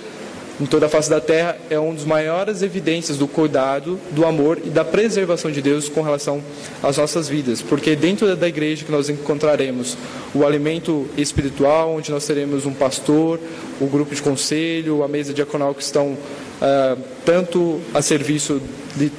em 0.60 0.66
toda 0.66 0.86
a 0.86 0.90
face 0.90 1.10
da 1.10 1.20
terra 1.20 1.58
é 1.70 1.80
uma 1.80 1.94
das 1.94 2.06
maiores 2.06 2.62
evidências 2.62 3.18
do 3.18 3.28
cuidado, 3.28 4.00
do 4.12 4.26
amor 4.26 4.60
e 4.64 4.70
da 4.70 4.86
preservação 4.86 5.52
de 5.52 5.62
Deus 5.62 5.90
com 5.90 6.02
relação 6.02 6.44
às 6.82 6.98
nossas 6.98 7.28
vidas, 7.28 7.62
porque 7.62 7.96
dentro 7.96 8.36
da 8.36 8.48
igreja 8.48 8.86
que 8.86 8.92
nós 8.92 9.10
encontraremos 9.10 9.98
o 10.34 10.46
alimento 10.46 11.08
espiritual, 11.18 11.96
onde 11.96 12.12
nós 12.12 12.26
teremos 12.26 12.66
um 12.66 12.74
pastor, 12.74 13.40
o 13.82 13.88
grupo 13.88 14.14
de 14.14 14.22
conselho, 14.22 15.04
a 15.04 15.08
mesa 15.08 15.34
diaconal 15.34 15.74
que 15.74 15.82
estão 15.82 16.10
uh, 16.12 17.02
tanto 17.26 17.82
a 17.94 18.02
serviço 18.02 18.62
de 18.96 19.12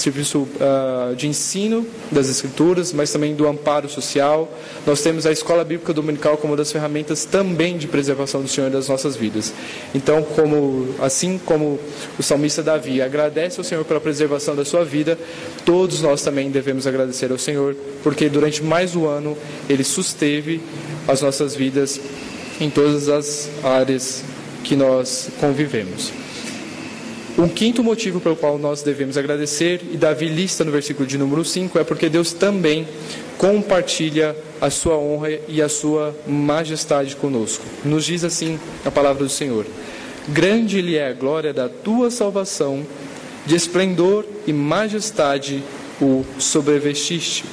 serviço 0.00 0.40
uh, 0.40 1.14
de 1.16 1.26
ensino 1.26 1.86
das 2.10 2.28
Escrituras, 2.28 2.92
mas 2.92 3.12
também 3.12 3.34
do 3.34 3.46
amparo 3.46 3.88
social. 3.88 4.48
Nós 4.86 5.02
temos 5.02 5.26
a 5.26 5.32
Escola 5.32 5.64
Bíblica 5.64 5.92
Dominical 5.92 6.36
como 6.36 6.52
uma 6.52 6.56
das 6.56 6.70
ferramentas 6.70 7.24
também 7.24 7.76
de 7.76 7.86
preservação 7.86 8.42
do 8.42 8.48
Senhor 8.48 8.70
das 8.70 8.88
nossas 8.88 9.16
vidas. 9.16 9.52
Então, 9.94 10.22
como, 10.22 10.94
assim 11.00 11.38
como 11.38 11.78
o 12.18 12.22
salmista 12.22 12.62
Davi 12.62 13.02
agradece 13.02 13.58
ao 13.58 13.64
Senhor 13.64 13.84
pela 13.84 14.00
preservação 14.00 14.54
da 14.54 14.64
sua 14.64 14.84
vida, 14.84 15.18
todos 15.64 16.00
nós 16.00 16.22
também 16.22 16.50
devemos 16.50 16.86
agradecer 16.86 17.30
ao 17.30 17.38
Senhor, 17.38 17.76
porque 18.02 18.28
durante 18.28 18.62
mais 18.62 18.94
um 18.94 19.06
ano 19.06 19.36
Ele 19.68 19.84
susteve 19.84 20.60
as 21.06 21.22
nossas 21.22 21.54
vidas 21.54 22.00
em 22.60 22.70
todas 22.70 23.08
as 23.08 23.48
áreas 23.62 24.22
que 24.64 24.76
nós 24.76 25.30
convivemos. 25.40 26.12
Um 27.38 27.48
quinto 27.48 27.84
motivo 27.84 28.20
pelo 28.20 28.34
qual 28.34 28.58
nós 28.58 28.82
devemos 28.82 29.16
agradecer, 29.16 29.80
e 29.92 29.96
Davi 29.96 30.26
lista 30.26 30.64
no 30.64 30.72
versículo 30.72 31.06
de 31.06 31.16
número 31.16 31.44
5, 31.44 31.78
é 31.78 31.84
porque 31.84 32.08
Deus 32.08 32.32
também 32.32 32.84
compartilha 33.38 34.36
a 34.60 34.68
sua 34.70 34.96
honra 34.96 35.30
e 35.46 35.62
a 35.62 35.68
sua 35.68 36.12
majestade 36.26 37.14
conosco. 37.14 37.64
Nos 37.84 38.04
diz 38.04 38.24
assim 38.24 38.58
a 38.84 38.90
palavra 38.90 39.22
do 39.22 39.30
Senhor: 39.30 39.64
Grande 40.26 40.82
lhe 40.82 40.96
é 40.96 41.06
a 41.06 41.12
glória 41.12 41.54
da 41.54 41.68
tua 41.68 42.10
salvação, 42.10 42.84
de 43.46 43.54
esplendor 43.54 44.26
e 44.44 44.52
majestade 44.52 45.62
o 46.02 46.24
sobrevestiste. 46.40 47.44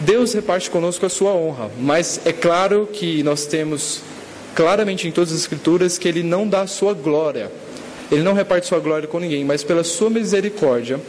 Deus 0.00 0.32
reparte 0.32 0.68
conosco 0.68 1.06
a 1.06 1.08
sua 1.08 1.30
honra, 1.30 1.70
mas 1.78 2.20
é 2.24 2.32
claro 2.32 2.88
que 2.92 3.22
nós 3.22 3.46
temos 3.46 4.00
claramente 4.56 5.06
em 5.06 5.12
todas 5.12 5.32
as 5.32 5.38
Escrituras 5.38 5.96
que 5.96 6.08
Ele 6.08 6.24
não 6.24 6.48
dá 6.48 6.62
a 6.62 6.66
sua 6.66 6.92
glória 6.92 7.52
ele 8.10 8.22
não 8.22 8.32
reparte 8.32 8.66
sua 8.66 8.78
glória 8.78 9.08
com 9.08 9.18
ninguém, 9.18 9.44
mas 9.44 9.62
pela 9.62 9.84
sua 9.84 10.10
misericórdia 10.10 11.00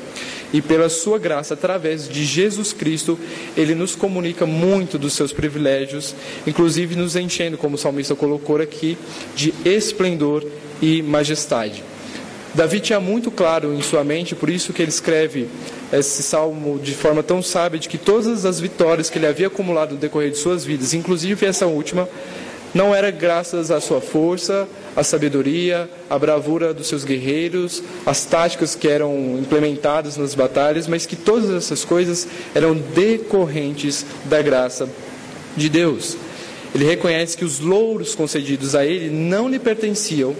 e 0.52 0.62
pela 0.62 0.90
sua 0.90 1.20
graça, 1.20 1.54
através 1.54 2.10
de 2.10 2.26
Jesus 2.26 2.74
Cristo, 2.74 3.18
ele 3.56 3.76
nos 3.76 3.96
comunica 3.96 4.46
muito 4.46 4.98
dos 4.98 5.14
seus 5.14 5.32
privilégios, 5.32 6.16
inclusive 6.46 6.96
nos 6.96 7.16
enchendo, 7.16 7.58
como 7.58 7.76
o 7.76 7.78
salmista 7.78 8.16
colocou 8.16 8.58
aqui, 8.58 8.98
de 9.36 9.54
esplendor 9.64 10.46
e 10.82 11.02
majestade. 11.02 11.84
Davi 12.54 12.80
tinha 12.80 13.00
muito 13.00 13.30
claro 13.30 13.74
em 13.74 13.82
sua 13.82 14.04
mente, 14.04 14.36
por 14.36 14.50
isso 14.50 14.74
que 14.74 14.82
ele 14.82 14.90
escreve 14.90 15.48
esse 15.94 16.24
salmo 16.24 16.80
de 16.80 16.96
forma 16.96 17.22
tão 17.22 17.44
sábia, 17.44 17.80
de 17.80 17.88
que 17.88 17.98
todas 17.98 18.44
as 18.44 18.60
vitórias 18.60 19.10
que 19.10 19.20
ele 19.20 19.28
havia 19.28 19.48
acumulado 19.48 19.92
no 19.92 19.98
decorrer 19.98 20.32
de 20.32 20.38
suas 20.38 20.66
vidas, 20.66 20.96
inclusive 20.96 21.46
essa 21.46 21.68
última, 21.68 22.10
não 22.74 22.94
era 22.94 23.10
graças 23.10 23.72
à 23.72 23.82
sua 23.82 24.00
força, 24.00 24.68
à 24.96 25.04
sabedoria, 25.04 25.90
à 26.10 26.20
bravura 26.20 26.74
dos 26.74 26.88
seus 26.88 27.04
guerreiros, 27.04 27.82
às 28.06 28.26
táticas 28.26 28.76
que 28.76 28.88
eram 28.88 29.38
implementadas 29.40 30.18
nas 30.18 30.36
batalhas, 30.36 30.88
mas 30.88 31.06
que 31.06 31.16
todas 31.16 31.50
essas 31.50 31.84
coisas 31.84 32.28
eram 32.54 32.76
decorrentes 32.76 34.06
da 34.26 34.42
graça 34.42 34.88
de 35.58 35.68
Deus. 35.70 36.16
Ele 36.74 36.86
reconhece 36.86 37.36
que 37.36 37.46
os 37.46 37.60
louros 37.60 38.14
concedidos 38.14 38.76
a 38.76 38.86
ele 38.86 39.10
não 39.10 39.50
lhe 39.50 39.58
pertenciam, 39.58 40.36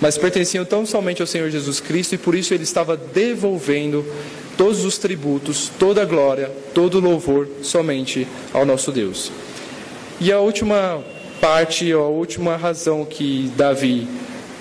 mas 0.00 0.18
pertenciam 0.18 0.64
tão 0.64 0.84
somente 0.84 1.22
ao 1.22 1.26
Senhor 1.26 1.48
Jesus 1.50 1.80
Cristo 1.80 2.14
e 2.14 2.18
por 2.18 2.34
isso 2.34 2.52
ele 2.52 2.64
estava 2.64 2.96
devolvendo 2.96 4.04
todos 4.58 4.84
os 4.84 4.98
tributos, 4.98 5.70
toda 5.78 6.02
a 6.02 6.04
glória, 6.04 6.50
todo 6.74 6.98
o 6.98 7.00
louvor 7.00 7.48
somente 7.62 8.28
ao 8.52 8.66
nosso 8.66 8.92
Deus. 8.92 9.32
E 10.20 10.30
a 10.30 10.38
última 10.38 11.02
parte, 11.44 11.92
a 11.92 11.98
última 11.98 12.56
razão 12.56 13.04
que 13.04 13.52
Davi 13.54 14.08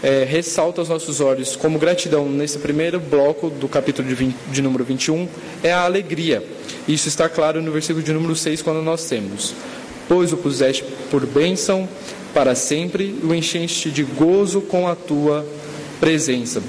é, 0.04 0.26
ressalta 0.26 0.82
aos 0.82 0.90
nossos 0.90 1.22
olhos 1.22 1.56
como 1.56 1.80
gratidão 1.80 2.28
nesse 2.28 2.60
primeiro 2.60 3.00
bloco 3.00 3.50
do 3.50 3.70
capítulo 3.70 4.06
de, 4.06 4.14
20, 4.14 4.36
de 4.52 4.62
número 4.62 4.84
21 4.84 5.26
é 5.64 5.72
a 5.72 5.84
alegria. 5.84 6.44
Isso 6.86 7.08
está 7.08 7.30
claro 7.30 7.62
no 7.62 7.72
versículo 7.72 8.04
de 8.04 8.12
número 8.12 8.36
6, 8.36 8.62
quando 8.62 8.82
nós 8.82 9.08
temos: 9.08 9.56
Pois 10.10 10.34
o 10.34 10.38
puseste 10.38 10.84
por 11.10 11.26
bênção 11.26 11.88
para 12.34 12.54
sempre, 12.54 13.18
o 13.24 13.34
encheste 13.34 13.90
de 13.90 14.04
gozo 14.04 14.60
com 14.60 14.86
a 14.86 14.94
tua 14.94 15.48
presença. 16.02 16.62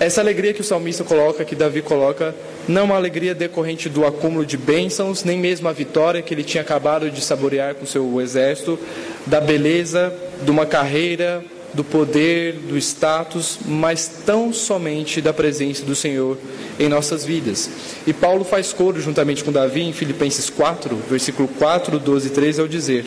Essa 0.00 0.20
alegria 0.20 0.52
que 0.52 0.60
o 0.60 0.64
salmista 0.64 1.04
coloca, 1.04 1.44
que 1.44 1.54
Davi 1.54 1.80
coloca, 1.80 2.34
não 2.66 2.82
é 2.82 2.84
uma 2.84 2.96
alegria 2.96 3.34
decorrente 3.34 3.88
do 3.88 4.04
acúmulo 4.04 4.44
de 4.44 4.56
bênçãos, 4.56 5.22
nem 5.22 5.38
mesmo 5.38 5.68
a 5.68 5.72
vitória 5.72 6.20
que 6.20 6.34
ele 6.34 6.42
tinha 6.42 6.62
acabado 6.62 7.10
de 7.10 7.22
saborear 7.22 7.74
com 7.74 7.86
seu 7.86 8.20
exército, 8.20 8.78
da 9.24 9.40
beleza, 9.40 10.12
de 10.42 10.50
uma 10.50 10.66
carreira, 10.66 11.44
do 11.72 11.82
poder, 11.82 12.54
do 12.54 12.78
status, 12.78 13.58
mas 13.66 14.08
tão 14.24 14.52
somente 14.52 15.20
da 15.20 15.32
presença 15.32 15.84
do 15.84 15.94
Senhor 15.94 16.38
em 16.78 16.88
nossas 16.88 17.24
vidas. 17.24 17.68
E 18.06 18.12
Paulo 18.12 18.44
faz 18.44 18.72
coro 18.72 19.00
juntamente 19.00 19.42
com 19.42 19.52
Davi 19.52 19.82
em 19.82 19.92
Filipenses 19.92 20.48
4, 20.48 20.96
versículo 21.10 21.48
4, 21.48 21.98
12 21.98 22.28
e 22.28 22.30
13, 22.30 22.60
ao 22.60 22.68
dizer: 22.68 23.04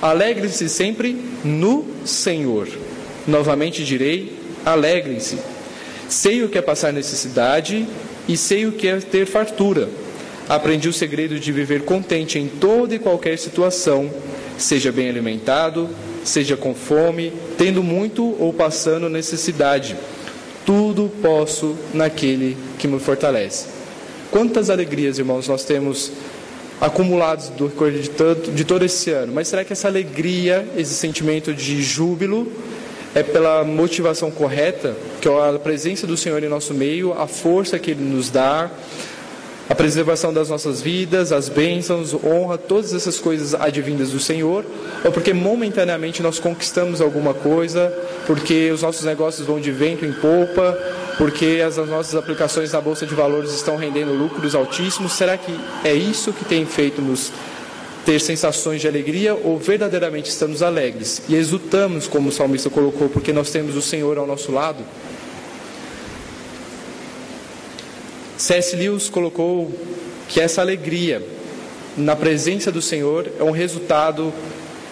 Alegrem-se 0.00 0.68
sempre 0.68 1.16
no 1.44 1.86
Senhor. 2.04 2.66
Novamente 3.26 3.84
direi: 3.84 4.32
alegrem-se. 4.64 5.51
Sei 6.12 6.42
o 6.42 6.48
que 6.50 6.58
é 6.58 6.62
passar 6.62 6.92
necessidade 6.92 7.88
e 8.28 8.36
sei 8.36 8.66
o 8.66 8.72
que 8.72 8.86
é 8.86 8.98
ter 8.98 9.26
fartura. 9.26 9.88
Aprendi 10.46 10.86
o 10.86 10.92
segredo 10.92 11.40
de 11.40 11.50
viver 11.50 11.86
contente 11.86 12.38
em 12.38 12.48
toda 12.48 12.94
e 12.94 12.98
qualquer 12.98 13.38
situação, 13.38 14.10
seja 14.58 14.92
bem 14.92 15.08
alimentado, 15.08 15.88
seja 16.22 16.54
com 16.54 16.74
fome, 16.74 17.32
tendo 17.56 17.82
muito 17.82 18.36
ou 18.38 18.52
passando 18.52 19.08
necessidade. 19.08 19.96
Tudo 20.66 21.10
posso 21.22 21.78
naquele 21.94 22.58
que 22.78 22.86
me 22.86 23.00
fortalece. 23.00 23.68
Quantas 24.30 24.68
alegrias, 24.68 25.18
irmãos, 25.18 25.48
nós 25.48 25.64
temos 25.64 26.12
acumulados 26.78 27.48
do 27.48 27.68
decorrer 27.68 28.02
de, 28.02 28.50
de 28.52 28.64
todo 28.66 28.84
esse 28.84 29.08
ano, 29.10 29.32
mas 29.32 29.48
será 29.48 29.64
que 29.64 29.72
essa 29.72 29.88
alegria, 29.88 30.68
esse 30.76 30.92
sentimento 30.92 31.54
de 31.54 31.82
júbilo, 31.82 32.52
é 33.14 33.22
pela 33.22 33.62
motivação 33.64 34.30
correta, 34.30 34.96
que 35.20 35.28
é 35.28 35.50
a 35.50 35.58
presença 35.58 36.06
do 36.06 36.16
Senhor 36.16 36.42
em 36.42 36.48
nosso 36.48 36.72
meio, 36.72 37.12
a 37.12 37.26
força 37.26 37.78
que 37.78 37.90
Ele 37.90 38.02
nos 38.02 38.30
dá, 38.30 38.70
a 39.68 39.74
preservação 39.74 40.32
das 40.34 40.48
nossas 40.48 40.82
vidas, 40.82 41.32
as 41.32 41.48
bênçãos, 41.48 42.12
honra, 42.14 42.58
todas 42.58 42.92
essas 42.92 43.18
coisas 43.18 43.54
advindas 43.54 44.10
do 44.10 44.18
Senhor, 44.18 44.64
ou 45.04 45.12
porque 45.12 45.32
momentaneamente 45.32 46.22
nós 46.22 46.38
conquistamos 46.38 47.00
alguma 47.00 47.32
coisa, 47.32 47.92
porque 48.26 48.70
os 48.70 48.82
nossos 48.82 49.04
negócios 49.04 49.46
vão 49.46 49.60
de 49.60 49.70
vento 49.70 50.04
em 50.04 50.12
polpa, 50.12 50.78
porque 51.16 51.62
as 51.66 51.76
nossas 51.76 52.14
aplicações 52.14 52.72
na 52.72 52.80
bolsa 52.80 53.06
de 53.06 53.14
valores 53.14 53.52
estão 53.54 53.76
rendendo 53.76 54.12
lucros 54.12 54.54
altíssimos. 54.54 55.12
Será 55.12 55.36
que 55.36 55.58
é 55.84 55.94
isso 55.94 56.32
que 56.32 56.44
tem 56.44 56.66
feito 56.66 57.00
nos 57.00 57.32
ter 58.04 58.20
sensações 58.20 58.80
de 58.80 58.88
alegria 58.88 59.34
ou 59.34 59.58
verdadeiramente 59.58 60.28
estamos 60.28 60.62
alegres 60.62 61.22
e 61.28 61.34
exultamos, 61.34 62.06
como 62.06 62.28
o 62.28 62.32
salmista 62.32 62.68
colocou, 62.68 63.08
porque 63.08 63.32
nós 63.32 63.50
temos 63.50 63.76
o 63.76 63.82
Senhor 63.82 64.18
ao 64.18 64.26
nosso 64.26 64.50
lado? 64.50 64.84
C.S. 68.36 68.74
Lewis 68.74 69.08
colocou 69.08 69.72
que 70.28 70.40
essa 70.40 70.60
alegria 70.60 71.22
na 71.96 72.16
presença 72.16 72.72
do 72.72 72.82
Senhor 72.82 73.30
é 73.38 73.44
um 73.44 73.52
resultado 73.52 74.32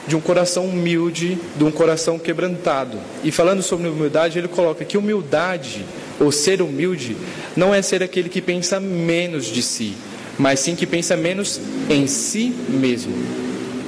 de 0.07 0.14
um 0.16 0.20
coração 0.20 0.66
humilde, 0.66 1.38
de 1.57 1.64
um 1.64 1.70
coração 1.70 2.18
quebrantado. 2.18 2.99
E 3.25 3.31
falando 3.31 3.62
sobre 3.62 3.88
humildade, 3.88 4.38
ele 4.38 4.49
coloca 4.49 4.85
que 4.85 4.96
humildade, 4.96 5.85
ou 6.18 6.31
ser 6.31 6.62
humilde, 6.62 7.16
não 7.57 7.75
é 7.75 7.83
ser 7.83 8.03
aquele 8.03 8.29
que 8.29 8.40
pensa 8.40 8.79
menos 8.79 9.46
de 9.46 9.62
si, 9.62 9.94
mas 10.40 10.61
sim 10.61 10.74
que 10.74 10.87
pensa 10.87 11.16
menos 11.18 11.61
em 11.90 12.07
si 12.07 12.55
mesmo. 12.66 13.12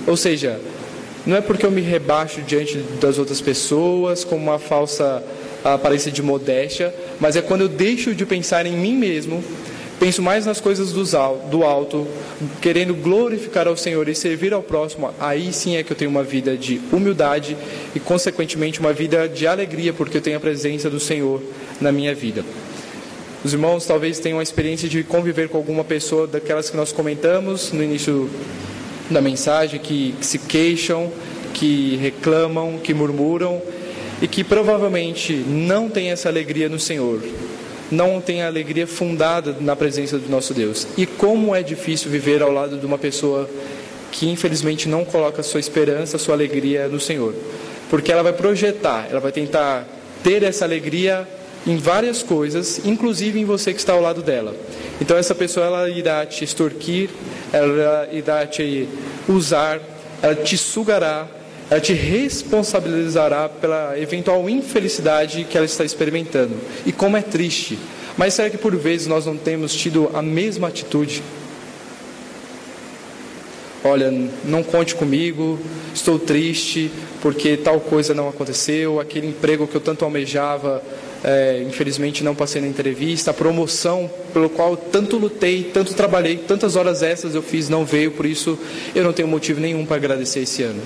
Ou 0.07 0.19
seja, 0.19 0.61
não 1.27 1.35
é 1.35 1.41
porque 1.41 1.65
eu 1.65 1.71
me 1.71 1.81
rebaixo 1.81 2.43
diante 2.43 2.77
das 3.01 3.17
outras 3.17 3.41
pessoas 3.41 4.23
com 4.23 4.37
uma 4.37 4.59
falsa 4.59 5.25
aparência 5.65 6.13
de 6.13 6.23
modéstia, 6.23 6.95
mas 7.19 7.37
é 7.37 7.43
quando 7.43 7.63
eu 7.63 7.69
deixo 7.69 8.15
de 8.15 8.27
pensar 8.27 8.67
em 8.67 8.77
mim 8.77 8.95
mesmo, 8.95 9.43
penso 9.99 10.21
mais 10.21 10.45
nas 10.45 10.61
coisas 10.61 10.93
do 10.93 11.65
alto, 11.65 12.07
querendo 12.61 12.93
glorificar 12.95 13.67
ao 13.67 13.77
Senhor 13.77 14.07
e 14.09 14.15
servir 14.15 14.53
ao 14.53 14.63
próximo, 14.63 15.11
aí 15.19 15.55
sim 15.55 15.77
é 15.77 15.83
que 15.83 15.93
eu 15.93 15.97
tenho 15.97 16.11
uma 16.11 16.25
vida 16.25 16.55
de 16.55 16.83
humildade 16.93 17.57
e, 17.95 18.01
consequentemente, 18.01 18.79
uma 18.79 18.93
vida 18.93 19.27
de 19.27 19.47
alegria, 19.47 19.95
porque 19.95 20.19
eu 20.19 20.21
tenho 20.21 20.37
a 20.37 20.41
presença 20.41 20.91
do 20.91 21.01
Senhor 21.01 21.41
na 21.81 21.91
minha 21.91 22.15
vida. 22.15 22.45
Os 23.45 23.53
irmãos 23.53 23.85
talvez 23.85 24.21
tenham 24.21 24.39
a 24.39 24.43
experiência 24.43 24.89
de 24.89 25.03
conviver 25.03 25.49
com 25.49 25.57
alguma 25.57 25.83
pessoa 25.83 26.29
daquelas 26.29 26.71
que 26.71 26.77
nós 26.77 26.93
comentamos 26.93 27.73
no 27.73 27.83
início 27.83 28.31
da 29.11 29.21
mensagem, 29.21 29.81
que, 29.81 30.15
que 30.21 30.25
se 30.25 30.39
queixam, 30.39 31.13
que 31.53 31.97
reclamam, 31.97 32.79
que 32.79 32.95
murmuram 32.95 33.61
e 34.21 34.29
que 34.29 34.45
provavelmente 34.45 35.33
não 35.35 35.89
tem 35.89 36.13
essa 36.13 36.29
alegria 36.29 36.69
no 36.69 36.79
Senhor, 36.79 37.21
não 37.91 38.21
tem 38.21 38.43
a 38.43 38.47
alegria 38.47 38.87
fundada 38.87 39.57
na 39.61 39.75
presença 39.75 40.19
do 40.19 40.29
nosso 40.29 40.55
Deus. 40.55 40.87
E 40.97 41.05
como 41.05 41.53
é 41.53 41.65
difícil 41.65 42.13
viver 42.13 42.43
ao 42.43 42.53
lado 42.53 42.77
de 42.77 42.87
uma 42.87 42.97
pessoa 42.97 43.51
que 44.13 44.29
infelizmente 44.29 44.89
não 44.89 45.05
coloca 45.05 45.43
sua 45.43 45.59
esperança, 45.59 46.17
sua 46.17 46.35
alegria 46.35 46.87
no 46.87 47.01
Senhor, 47.01 47.35
porque 47.91 48.13
ela 48.13 48.23
vai 48.23 48.33
projetar, 48.33 49.09
ela 49.11 49.19
vai 49.19 49.33
tentar 49.33 49.85
ter 50.23 50.45
essa 50.45 50.65
alegria 50.65 51.27
em 51.67 51.77
várias 51.77 52.23
coisas, 52.23 52.81
inclusive 52.85 53.39
em 53.39 53.45
você 53.45 53.73
que 53.73 53.79
está 53.79 53.93
ao 53.93 54.01
lado 54.01 54.23
dela. 54.23 54.55
Então 55.01 55.17
essa 55.17 55.35
pessoa 55.35 55.67
ela 55.67 55.91
irá 55.91 56.25
te 56.27 56.45
extorquir, 56.45 57.11
ela 57.53 58.09
irá 58.13 58.47
te 58.47 58.89
usar, 59.29 59.81
ela 60.21 60.35
te 60.35 60.57
sugará, 60.57 61.27
ela 61.71 61.81
te 61.81 61.93
responsabilizará 61.93 63.49
pela 63.49 63.99
eventual 63.99 64.49
infelicidade 64.49 65.45
que 65.45 65.57
ela 65.57 65.67
está 65.67 65.85
experimentando. 65.85 66.55
E 66.85 66.93
como 66.93 67.17
é 67.17 67.23
triste. 67.23 67.79
Mas 68.17 68.35
será 68.35 68.51
que 68.51 68.59
por 68.59 68.77
vezes 68.77 69.07
nós 69.07 69.25
não 69.25 69.37
temos 69.37 69.75
tido 69.75 70.11
a 70.13 70.21
mesma 70.21 70.69
atitude? 70.69 71.23
Olha, 73.85 74.13
não 74.45 74.63
conte 74.63 74.95
comigo, 74.95 75.59
estou 75.93 76.19
triste 76.19 76.91
porque 77.21 77.57
tal 77.57 77.81
coisa 77.81 78.15
não 78.15 78.29
aconteceu, 78.29 79.01
aquele 79.01 79.27
emprego 79.29 79.67
que 79.67 79.75
eu 79.75 79.81
tanto 79.81 80.05
almejava 80.05 80.83
é, 81.25 81.63
infelizmente 81.67 82.25
não 82.25 82.35
passei 82.35 82.61
na 82.61 82.67
entrevista, 82.67 83.31
a 83.31 83.35
promoção 83.35 84.11
pelo 84.33 84.51
qual 84.51 84.77
tanto 84.77 85.17
lutei, 85.17 85.71
tanto 85.73 85.95
trabalhei, 85.95 86.37
tantas 86.37 86.75
horas 86.75 87.03
extras 87.03 87.35
eu 87.35 87.43
fiz 87.43 87.69
não 87.69 87.85
veio, 87.85 88.11
por 88.11 88.27
isso 88.27 88.59
eu 88.95 89.05
não 89.05 89.13
tenho 89.13 89.29
motivo 89.29 89.61
nenhum 89.61 89.87
para 89.87 89.97
agradecer 89.97 90.41
esse 90.41 90.63
ano. 90.63 90.83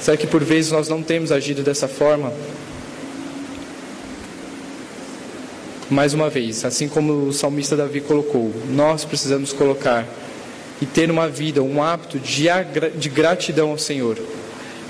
Será 0.00 0.16
que 0.16 0.26
por 0.26 0.44
vezes 0.44 0.70
nós 0.70 0.88
não 0.88 1.02
temos 1.02 1.32
agido 1.32 1.62
dessa 1.62 1.88
forma? 1.88 2.32
Mais 5.90 6.12
uma 6.12 6.28
vez, 6.28 6.64
assim 6.64 6.86
como 6.86 7.28
o 7.28 7.32
salmista 7.32 7.74
Davi 7.74 8.02
colocou, 8.02 8.52
nós 8.68 9.04
precisamos 9.06 9.54
colocar 9.54 10.06
e 10.80 10.86
ter 10.86 11.10
uma 11.10 11.26
vida, 11.26 11.62
um 11.62 11.82
hábito 11.82 12.18
de, 12.18 12.46
de 12.96 13.08
gratidão 13.08 13.70
ao 13.70 13.78
Senhor 13.78 14.18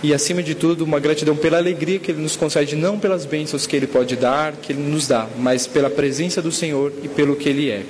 e, 0.02 0.14
acima 0.14 0.42
de 0.42 0.54
tudo, 0.54 0.84
uma 0.84 1.00
gratidão 1.00 1.36
pela 1.36 1.58
alegria 1.58 1.98
que 1.98 2.10
Ele 2.10 2.22
nos 2.22 2.36
concede, 2.36 2.76
não 2.76 2.98
pelas 2.98 3.24
bênçãos 3.24 3.66
que 3.66 3.74
Ele 3.74 3.86
pode 3.86 4.14
dar, 4.16 4.52
que 4.52 4.72
Ele 4.72 4.82
nos 4.82 5.08
dá, 5.08 5.26
mas 5.36 5.66
pela 5.66 5.90
presença 5.90 6.40
do 6.40 6.52
Senhor 6.52 6.92
e 7.02 7.08
pelo 7.08 7.34
que 7.34 7.48
Ele 7.48 7.70
é. 7.70 7.82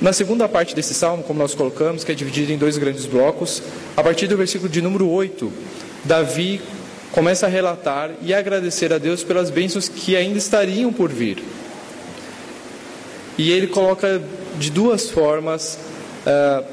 Na 0.00 0.12
segunda 0.12 0.46
parte 0.48 0.74
desse 0.74 0.94
salmo, 0.94 1.22
como 1.22 1.38
nós 1.38 1.54
colocamos, 1.54 2.04
que 2.04 2.12
é 2.12 2.14
dividido 2.14 2.52
em 2.52 2.58
dois 2.58 2.76
grandes 2.76 3.06
blocos, 3.06 3.62
a 3.96 4.02
partir 4.02 4.26
do 4.28 4.36
versículo 4.36 4.68
de 4.68 4.82
número 4.82 5.08
8, 5.08 5.50
Davi 6.04 6.60
começa 7.12 7.46
a 7.46 7.48
relatar 7.48 8.10
e 8.22 8.34
agradecer 8.34 8.92
a 8.92 8.98
Deus 8.98 9.24
pelas 9.24 9.48
bênçãos 9.48 9.88
que 9.88 10.14
ainda 10.14 10.38
estariam 10.38 10.92
por 10.92 11.10
vir. 11.10 11.42
E 13.38 13.50
ele 13.50 13.66
coloca 13.66 14.22
de 14.58 14.70
duas 14.70 15.10
formas. 15.10 15.78
Uh, 16.26 16.64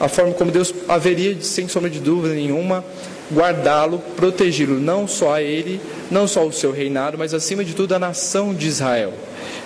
a 0.00 0.08
forma 0.08 0.32
como 0.32 0.50
Deus 0.50 0.74
haveria, 0.88 1.36
sem 1.42 1.68
sombra 1.68 1.90
de 1.90 2.00
dúvida 2.00 2.34
nenhuma, 2.34 2.82
guardá-lo, 3.30 4.02
protegê-lo, 4.16 4.80
não 4.80 5.06
só 5.06 5.34
a 5.34 5.42
ele, 5.42 5.78
não 6.10 6.26
só 6.26 6.46
o 6.46 6.52
seu 6.52 6.72
reinado, 6.72 7.18
mas 7.18 7.34
acima 7.34 7.62
de 7.62 7.74
tudo 7.74 7.94
a 7.94 7.98
nação 7.98 8.54
de 8.54 8.66
Israel. 8.66 9.12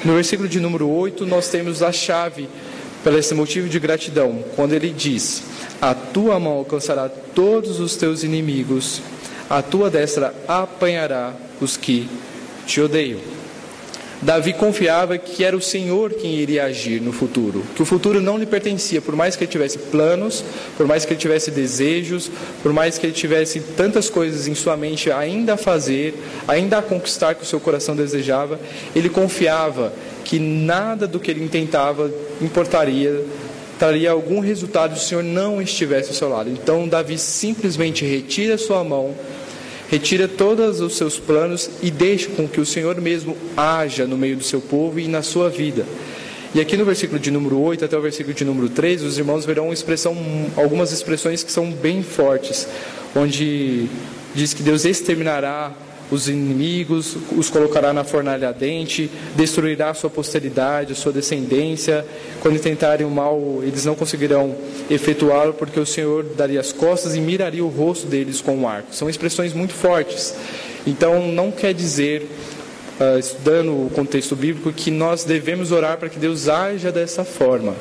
No 0.05 0.15
versículo 0.15 0.49
de 0.49 0.59
número 0.59 0.89
8, 0.89 1.25
nós 1.25 1.49
temos 1.49 1.83
a 1.83 1.93
chave 1.93 2.49
para 3.05 3.17
esse 3.17 3.33
motivo 3.33 3.69
de 3.69 3.79
gratidão, 3.79 4.43
quando 4.57 4.73
ele 4.73 4.91
diz: 4.91 5.45
A 5.81 5.95
tua 5.95 6.41
mão 6.41 6.55
alcançará 6.55 7.09
todos 7.09 7.79
os 7.79 7.95
teus 7.95 8.25
inimigos, 8.25 9.01
a 9.49 9.63
tua 9.63 9.89
destra 9.89 10.35
apanhará 10.49 11.33
os 11.61 11.77
que 11.77 12.09
te 12.67 12.81
odeiam. 12.81 13.21
Davi 14.25 14.55
confiava 14.55 15.19
que 15.19 15.45
era 15.45 15.55
o 15.55 15.61
Senhor 15.61 16.15
quem 16.15 16.37
iria 16.37 16.65
agir 16.65 16.99
no 16.99 17.13
futuro, 17.13 17.63
que 17.77 17.83
o 17.83 17.85
futuro 17.85 18.23
não 18.23 18.39
lhe 18.39 18.47
pertencia, 18.47 19.03
por 19.03 19.15
mais 19.15 19.37
que 19.37 19.45
ele 19.45 19.53
tivesse 19.53 19.77
planos, 19.77 20.43
por 20.79 20.87
mais 20.87 21.05
que 21.05 21.13
ele 21.13 21.21
tivesse 21.21 21.51
desejos, 21.51 22.31
por 22.63 22.73
mais 22.73 22.97
que 22.97 23.05
ele 23.05 23.13
tivesse 23.13 23.61
tantas 23.77 24.09
coisas 24.09 24.49
em 24.49 24.55
sua 24.55 24.79
mente 24.79 25.11
ainda 25.11 25.55
a 25.55 25.57
fazer, 25.59 26.15
ainda 26.49 26.79
a 26.79 26.83
conquistar 26.83 27.35
que 27.35 27.43
o 27.43 27.47
seu 27.47 27.61
coração 27.61 27.95
desejava, 27.95 28.59
ele 28.97 29.11
confiava 29.11 29.93
que 30.25 30.39
nada 30.39 31.07
do 31.07 31.21
que 31.21 31.31
ele 31.31 31.45
intentava 31.45 32.11
importaria, 32.41 33.23
traria 33.79 34.11
algum 34.11 34.41
resultado 34.41 34.97
se 34.99 35.05
o 35.05 35.09
Senhor 35.09 35.23
não 35.23 35.61
estivesse 35.61 36.09
ao 36.09 36.15
seu 36.15 36.31
lado. 36.31 36.49
Então 36.49 36.89
Davi 36.89 37.19
simplesmente 37.19 38.07
retira 38.07 38.57
sua 38.57 38.83
mão 38.83 39.15
Retira 39.91 40.27
todos 40.27 40.81
os 40.81 40.97
seus 40.97 41.19
planos 41.19 41.71
e 41.83 41.91
deixe 41.91 42.29
com 42.29 42.49
que 42.49 42.61
o 42.61 42.67
Senhor 42.67 43.01
mesmo 43.01 43.37
haja 43.57 44.07
no 44.07 44.17
meio 44.17 44.37
do 44.37 44.45
seu 44.45 44.61
povo 44.61 44.99
e 44.99 45.07
na 45.07 45.23
sua 45.23 45.49
vida. 45.49 45.85
E 46.55 46.61
aqui 46.61 46.77
no 46.77 46.85
versículo 46.85 47.19
de 47.19 47.31
número 47.31 47.59
8 47.61 47.85
até 47.85 47.99
o 47.99 48.01
versículo 48.01 48.33
de 48.33 48.45
número 48.45 48.69
3, 48.69 49.03
os 49.03 49.19
irmãos 49.19 49.45
verão 49.45 49.73
expressão, 49.73 50.17
algumas 50.57 50.93
expressões 50.93 51.43
que 51.43 51.51
são 51.51 51.71
bem 51.71 52.03
fortes, 52.03 52.69
onde 53.15 53.89
diz 54.35 54.55
que 54.55 54.63
Deus 54.63 54.85
exterminará 54.85 55.73
os 56.15 56.29
inimigos, 56.29 57.17
os 57.37 57.51
colocará 57.51 57.93
na 57.93 58.05
fornalha 58.05 58.49
ardente, 58.49 59.11
destruirá 59.35 59.91
a 59.91 59.95
sua 59.95 60.09
posteridade, 60.09 60.93
a 60.93 60.97
sua 60.97 61.13
descendência. 61.13 62.07
Quando 62.41 62.59
tentarem 62.61 63.07
o 63.07 63.11
mal, 63.11 63.61
eles 63.63 63.85
não 63.85 63.95
conseguirão 63.95 64.55
efetuá-lo, 64.89 65.53
porque 65.53 65.79
o 65.79 65.85
Senhor 65.85 66.25
daria 66.37 66.61
as 66.61 66.73
costas 66.73 67.15
e 67.15 67.21
miraria 67.21 67.65
o 67.65 67.69
rosto 67.69 68.07
deles 68.07 68.41
com 68.41 68.63
o 68.63 68.69
arco. 68.69 68.95
São 68.95 69.11
expressões 69.11 69.53
muito 69.53 69.75
fortes. 69.75 70.35
Então, 70.87 71.27
não 71.33 71.51
quer 71.51 71.75
dizer, 71.75 72.29
uh, 73.01 73.19
estudando 73.19 73.73
o 73.73 73.91
contexto 73.91 74.37
bíblico, 74.37 74.73
que 74.73 74.91
nós 74.91 75.25
devemos 75.25 75.73
orar 75.73 75.99
para 75.99 76.09
que 76.09 76.19
Deus 76.19 76.49
haja 76.49 76.93
dessa 76.93 77.25
forma, 77.25 77.75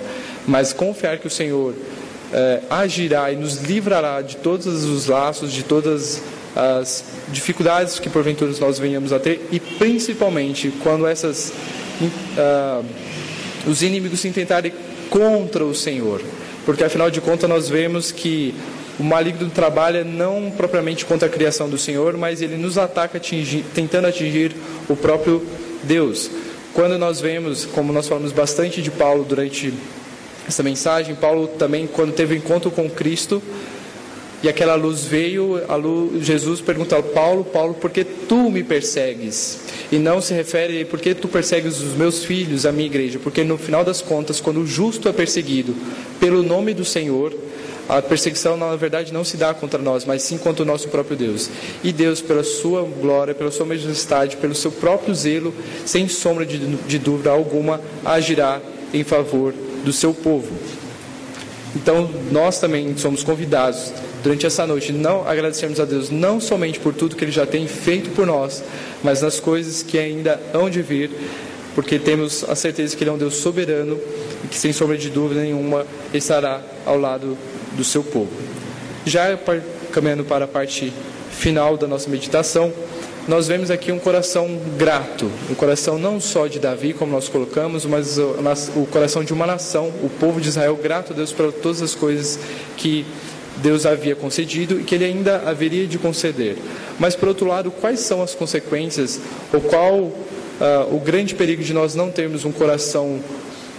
mas 0.47 0.73
confiar 0.73 1.19
que 1.19 1.27
o 1.27 1.29
Senhor 1.29 1.73
uh, 1.73 2.65
agirá 2.69 3.31
e 3.31 3.35
nos 3.35 3.57
livrará 3.57 4.21
de 4.21 4.37
todos 4.37 4.65
os 4.65 5.07
laços, 5.07 5.51
de 5.51 5.63
todas 5.63 6.21
as 6.55 7.03
dificuldades 7.29 7.99
que 7.99 8.09
porventura 8.09 8.51
nós 8.59 8.77
venhamos 8.77 9.11
a 9.11 9.19
ter 9.19 9.47
e 9.51 9.59
principalmente 9.59 10.71
quando 10.83 11.07
essas 11.07 11.51
uh, 12.01 12.85
os 13.65 13.81
inimigos 13.81 14.19
se 14.19 14.27
intentarem 14.27 14.73
contra 15.09 15.63
o 15.63 15.73
Senhor, 15.73 16.21
porque 16.65 16.83
afinal 16.83 17.09
de 17.09 17.21
contas 17.21 17.49
nós 17.49 17.69
vemos 17.69 18.11
que 18.11 18.53
o 18.99 19.03
maligno 19.03 19.49
trabalha 19.49 20.03
não 20.03 20.51
propriamente 20.51 21.05
contra 21.05 21.27
a 21.27 21.31
criação 21.31 21.69
do 21.69 21.77
Senhor, 21.77 22.15
mas 22.15 22.41
ele 22.41 22.57
nos 22.57 22.77
ataca 22.77 23.17
atingir, 23.17 23.63
tentando 23.73 24.07
atingir 24.07 24.55
o 24.87 24.95
próprio 24.95 25.43
Deus. 25.83 26.29
Quando 26.73 26.97
nós 26.97 27.19
vemos, 27.19 27.65
como 27.65 27.91
nós 27.91 28.07
falamos 28.07 28.31
bastante 28.31 28.81
de 28.81 28.91
Paulo 28.91 29.23
durante 29.23 29.73
essa 30.47 30.61
mensagem, 30.61 31.15
Paulo 31.15 31.47
também, 31.47 31.87
quando 31.87 32.13
teve 32.13 32.35
encontro 32.35 32.69
com 32.69 32.89
Cristo, 32.89 33.41
E 34.43 34.49
aquela 34.49 34.75
luz 34.75 35.05
veio, 35.05 35.61
luz, 35.77 36.25
Jesus 36.25 36.59
pergunta 36.59 36.97
ao 36.97 37.01
Paulo, 37.01 37.45
Paulo, 37.45 37.73
por 37.75 37.89
que 37.89 38.03
tu 38.03 38.51
me 38.51 38.61
persegues? 38.61 39.61
E 39.89 39.97
não 39.97 40.19
se 40.19 40.33
refere, 40.33 40.83
por 40.83 40.99
que 40.99 41.15
tu 41.15 41.29
persegues 41.29 41.79
os 41.79 41.93
meus 41.93 42.25
filhos, 42.25 42.65
a 42.65 42.71
minha 42.73 42.85
igreja? 42.85 43.19
Porque 43.23 43.41
no 43.41 43.57
final 43.57 43.85
das 43.85 44.01
contas, 44.01 44.41
quando 44.41 44.59
o 44.59 44.67
justo 44.67 45.07
é 45.07 45.13
perseguido 45.13 45.73
pelo 46.19 46.43
nome 46.43 46.73
do 46.73 46.83
Senhor, 46.83 47.33
a 47.87 48.01
perseguição, 48.01 48.57
na 48.57 48.75
verdade, 48.75 49.13
não 49.13 49.23
se 49.23 49.37
dá 49.37 49.53
contra 49.53 49.81
nós, 49.81 50.03
mas 50.03 50.23
sim 50.23 50.37
contra 50.37 50.63
o 50.63 50.65
nosso 50.65 50.89
próprio 50.89 51.15
Deus. 51.15 51.49
E 51.81 51.93
Deus, 51.93 52.19
pela 52.19 52.43
sua 52.43 52.81
glória, 52.81 53.33
pela 53.33 53.51
sua 53.51 53.65
majestade, 53.65 54.35
pelo 54.35 54.53
seu 54.53 54.73
próprio 54.73 55.15
zelo, 55.15 55.53
sem 55.85 56.09
sombra 56.09 56.45
de, 56.45 56.57
de 56.57 56.99
dúvida 56.99 57.31
alguma, 57.31 57.79
agirá 58.03 58.61
em 58.93 59.05
favor 59.05 59.53
do 59.85 59.93
seu 59.93 60.13
povo. 60.13 60.51
Então, 61.75 62.09
nós 62.29 62.59
também 62.59 62.95
somos 62.97 63.23
convidados 63.23 63.93
durante 64.23 64.45
essa 64.45 64.65
noite 64.65 64.93
não 64.93 65.27
agradecermos 65.27 65.79
a 65.79 65.85
Deus 65.85 66.09
não 66.09 66.39
somente 66.39 66.79
por 66.79 66.93
tudo 66.93 67.15
que 67.15 67.25
Ele 67.25 67.31
já 67.31 67.45
tem 67.45 67.67
feito 67.67 68.09
por 68.11 68.25
nós, 68.25 68.63
mas 69.03 69.21
nas 69.21 69.39
coisas 69.39 69.83
que 69.83 69.99
ainda 69.99 70.39
hão 70.53 70.69
de 70.69 70.81
vir, 70.81 71.11
porque 71.75 71.99
temos 71.99 72.43
a 72.47 72.55
certeza 72.55 72.95
que 72.95 73.03
Ele 73.03 73.09
é 73.09 73.13
um 73.13 73.17
Deus 73.17 73.35
soberano 73.35 73.99
e 74.43 74.47
que, 74.47 74.57
sem 74.57 74.71
sombra 74.71 74.97
de 74.97 75.09
dúvida 75.09 75.41
nenhuma, 75.41 75.85
estará 76.13 76.61
ao 76.85 76.97
lado 76.97 77.37
do 77.73 77.83
seu 77.83 78.03
povo. 78.03 78.31
Já 79.05 79.37
caminhando 79.91 80.23
para 80.23 80.45
a 80.45 80.47
parte 80.47 80.93
final 81.31 81.75
da 81.75 81.85
nossa 81.85 82.09
meditação, 82.09 82.71
nós 83.27 83.47
vemos 83.47 83.71
aqui 83.71 83.91
um 83.91 83.99
coração 83.99 84.59
grato, 84.77 85.29
um 85.49 85.55
coração 85.55 85.97
não 85.97 86.19
só 86.19 86.47
de 86.47 86.59
Davi, 86.59 86.93
como 86.93 87.11
nós 87.11 87.27
colocamos, 87.29 87.85
mas 87.85 88.17
o 88.75 88.85
coração 88.85 89.23
de 89.23 89.33
uma 89.33 89.47
nação, 89.47 89.87
o 90.03 90.09
povo 90.09 90.41
de 90.41 90.49
Israel, 90.49 90.77
grato 90.81 91.13
a 91.13 91.15
Deus 91.15 91.31
por 91.31 91.51
todas 91.51 91.81
as 91.81 91.95
coisas 91.95 92.37
que 92.75 93.05
Deus 93.57 93.85
havia 93.85 94.15
concedido 94.15 94.79
e 94.79 94.83
que 94.83 94.95
ele 94.95 95.05
ainda 95.05 95.43
haveria 95.45 95.85
de 95.87 95.97
conceder. 95.97 96.57
Mas, 96.99 97.15
por 97.15 97.27
outro 97.27 97.47
lado, 97.47 97.71
quais 97.71 97.99
são 97.99 98.21
as 98.21 98.33
consequências, 98.33 99.19
ou 99.51 99.61
qual 99.61 99.95
uh, 99.95 100.13
o 100.91 100.99
grande 100.99 101.35
perigo 101.35 101.63
de 101.63 101.73
nós 101.73 101.95
não 101.95 102.11
termos 102.11 102.45
um 102.45 102.51
coração 102.51 103.19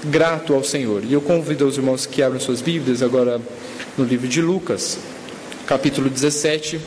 grato 0.04 0.54
ao 0.54 0.62
Senhor? 0.62 1.02
E 1.04 1.12
eu 1.12 1.20
convido 1.20 1.66
os 1.66 1.76
irmãos 1.76 2.06
que 2.06 2.22
abram 2.22 2.40
suas 2.40 2.60
Bíblias 2.60 3.02
agora 3.02 3.40
no 3.98 4.04
livro 4.04 4.28
de 4.28 4.40
Lucas, 4.40 4.98
capítulo 5.66 6.08
17, 6.08 6.80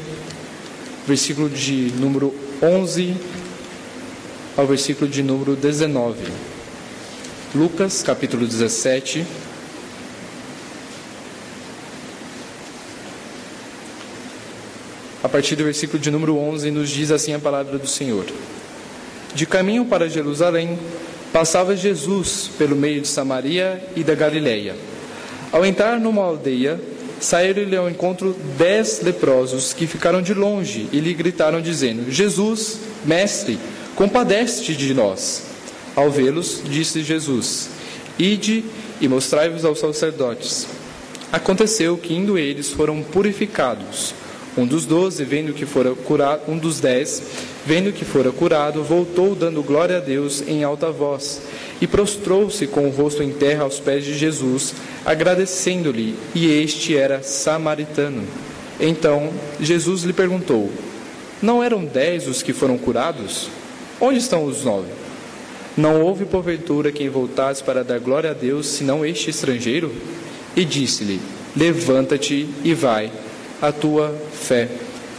versículo 1.07 1.49
de 1.49 1.91
número 1.97 2.33
11 2.61 3.15
ao 4.55 4.65
versículo 4.65 5.09
de 5.09 5.21
número 5.21 5.55
19. 5.55 6.17
Lucas, 7.53 8.03
capítulo 8.03 8.45
17 8.45 9.25
a 15.23 15.29
partir 15.29 15.55
do 15.55 15.63
versículo 15.63 15.99
de 15.99 16.11
número 16.11 16.37
11, 16.37 16.69
nos 16.71 16.89
diz 16.89 17.11
assim 17.11 17.33
a 17.33 17.39
palavra 17.39 17.77
do 17.77 17.87
Senhor: 17.87 18.25
De 19.33 19.45
caminho 19.45 19.85
para 19.85 20.09
Jerusalém, 20.09 20.77
passava 21.33 21.75
Jesus 21.75 22.49
pelo 22.57 22.75
meio 22.75 23.01
de 23.01 23.07
Samaria 23.07 23.83
e 23.95 24.03
da 24.03 24.15
Galileia. 24.15 24.75
Ao 25.51 25.65
entrar 25.65 25.99
numa 25.99 26.23
aldeia, 26.23 26.79
saíram-lhe 27.19 27.75
ao 27.75 27.89
encontro 27.89 28.35
dez 28.57 29.01
leprosos 29.01 29.73
que 29.73 29.87
ficaram 29.87 30.21
de 30.21 30.33
longe 30.33 30.87
e 30.91 30.99
lhe 30.99 31.13
gritaram, 31.13 31.61
dizendo: 31.61 32.11
Jesus, 32.11 32.79
mestre, 33.05 33.57
compadece-te 33.95 34.75
de 34.75 34.93
nós. 34.93 35.43
Ao 35.95 36.11
vê-los, 36.11 36.61
disse 36.63 37.01
Jesus: 37.01 37.69
Ide 38.19 38.63
e 39.01 39.07
mostrai-vos 39.07 39.65
aos 39.65 39.79
sacerdotes. 39.79 40.67
Aconteceu 41.31 41.97
que, 41.97 42.13
indo 42.13 42.37
eles, 42.37 42.69
foram 42.69 43.01
purificados. 43.01 44.13
Um 44.57 44.65
dos 44.65 44.87
doze, 44.87 45.23
vendo 45.23 45.53
que 45.53 45.67
fora 45.67 45.93
curado, 45.93 46.41
um 46.51 46.57
dos 46.57 46.79
dez, 46.79 47.21
vendo 47.63 47.93
que 47.93 48.03
fora 48.03 48.31
curado, 48.31 48.83
voltou 48.83 49.35
dando 49.35 49.61
glória 49.61 49.97
a 49.97 49.99
Deus 49.99 50.43
em 50.47 50.63
alta 50.63 50.89
voz 50.89 51.41
e 51.79 51.85
prostrou-se 51.85 52.65
com 52.65 52.87
o 52.87 52.89
rosto 52.89 53.21
em 53.21 53.29
terra 53.31 53.63
aos 53.63 53.79
pés 53.79 54.03
de 54.03 54.17
Jesus, 54.17 54.73
agradecendo-lhe, 55.05 56.15
e 56.33 56.49
este 56.49 56.97
era 56.97 57.21
samaritano. 57.21 58.23
Então 58.79 59.31
Jesus 59.59 60.01
lhe 60.01 60.13
perguntou: 60.13 60.71
Não 61.39 61.63
eram 61.63 61.85
dez 61.85 62.27
os 62.27 62.41
que 62.41 62.51
foram 62.51 62.79
curados? 62.79 63.49
Onde 64.01 64.17
estão 64.17 64.43
os 64.43 64.63
nove? 64.63 64.89
Não 65.77 66.01
houve 66.01 66.25
porventura 66.25 66.91
quem 66.91 67.09
voltasse 67.09 67.63
para 67.63 67.83
dar 67.83 67.99
glória 67.99 68.31
a 68.31 68.33
Deus, 68.33 68.65
senão 68.65 69.05
este 69.05 69.29
estrangeiro? 69.29 69.91
E 70.55 70.65
disse-lhe: 70.65 71.21
Levanta-te 71.55 72.49
e 72.63 72.73
vai 72.73 73.11
a 73.61 73.71
tua 73.71 74.15
fé 74.33 74.67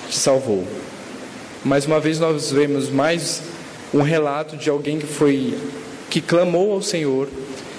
te 0.09 0.16
salvou. 0.16 0.64
Mais 1.64 1.87
uma 1.87 1.98
vez 1.98 2.20
nós 2.20 2.53
vemos 2.53 2.88
mais 2.88 3.42
um 3.92 4.03
relato 4.03 4.57
de 4.57 4.70
alguém 4.70 4.98
que 4.98 5.07
foi 5.07 5.55
que 6.09 6.20
clamou 6.20 6.72
ao 6.72 6.81
Senhor, 6.81 7.29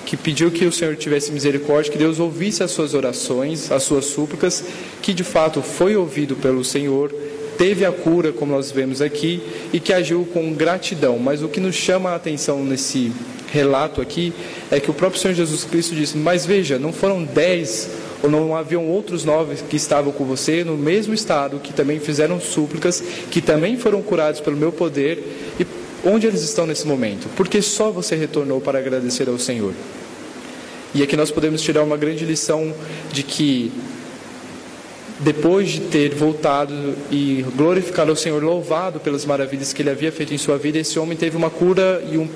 que 0.05 0.17
pediu 0.17 0.51
que 0.51 0.65
o 0.65 0.71
Senhor 0.71 0.95
tivesse 0.95 1.31
misericórdia, 1.31 1.91
que 1.91 1.97
Deus 1.97 2.19
ouvisse 2.19 2.61
as 2.61 2.71
suas 2.71 2.93
orações, 2.93 3.71
as 3.71 3.83
suas 3.83 4.05
súplicas, 4.05 4.63
que 5.01 5.13
de 5.13 5.23
fato 5.23 5.61
foi 5.61 5.95
ouvido 5.95 6.35
pelo 6.35 6.63
Senhor, 6.63 7.13
teve 7.57 7.85
a 7.85 7.91
cura, 7.91 8.31
como 8.31 8.51
nós 8.51 8.71
vemos 8.71 9.01
aqui, 9.01 9.41
e 9.71 9.79
que 9.79 9.93
agiu 9.93 10.27
com 10.33 10.53
gratidão. 10.53 11.17
Mas 11.17 11.41
o 11.41 11.47
que 11.47 11.59
nos 11.59 11.75
chama 11.75 12.11
a 12.11 12.15
atenção 12.15 12.63
nesse 12.63 13.11
relato 13.51 14.01
aqui 14.01 14.33
é 14.69 14.79
que 14.79 14.91
o 14.91 14.93
próprio 14.93 15.21
Senhor 15.21 15.33
Jesus 15.33 15.63
Cristo 15.63 15.95
disse: 15.95 16.17
Mas 16.17 16.45
veja, 16.45 16.77
não 16.77 16.93
foram 16.93 17.23
dez 17.23 17.89
não 18.27 18.55
haviam 18.55 18.85
outros 18.87 19.23
nove 19.23 19.55
que 19.69 19.77
estavam 19.77 20.11
com 20.11 20.25
você 20.25 20.63
no 20.63 20.75
mesmo 20.77 21.13
estado, 21.13 21.59
que 21.59 21.71
também 21.71 21.99
fizeram 21.99 22.41
súplicas, 22.41 23.01
que 23.31 23.41
também 23.41 23.77
foram 23.77 24.01
curados 24.01 24.41
pelo 24.41 24.57
meu 24.57 24.71
poder, 24.71 25.23
e 25.59 25.65
onde 26.03 26.27
eles 26.27 26.41
estão 26.41 26.65
nesse 26.65 26.85
momento? 26.85 27.29
Porque 27.35 27.61
só 27.61 27.91
você 27.91 28.15
retornou 28.15 28.59
para 28.59 28.79
agradecer 28.79 29.29
ao 29.29 29.37
Senhor. 29.37 29.73
E 30.93 31.03
aqui 31.03 31.15
nós 31.15 31.31
podemos 31.31 31.61
tirar 31.61 31.83
uma 31.83 31.95
grande 31.95 32.25
lição 32.25 32.73
de 33.11 33.23
que 33.23 33.71
depois 35.19 35.69
de 35.69 35.81
ter 35.81 36.15
voltado 36.15 36.73
e 37.11 37.45
glorificado 37.55 38.09
ao 38.09 38.15
Senhor, 38.15 38.41
louvado 38.41 38.99
pelas 38.99 39.25
maravilhas 39.25 39.73
que 39.73 39.81
ele 39.81 39.89
havia 39.89 40.11
feito 40.11 40.33
em 40.33 40.37
sua 40.37 40.57
vida, 40.57 40.79
esse 40.79 40.97
homem 40.97 41.17
teve 41.17 41.35
uma 41.35 41.49
cura 41.49 42.03
e 42.09 42.17
um 42.17 42.27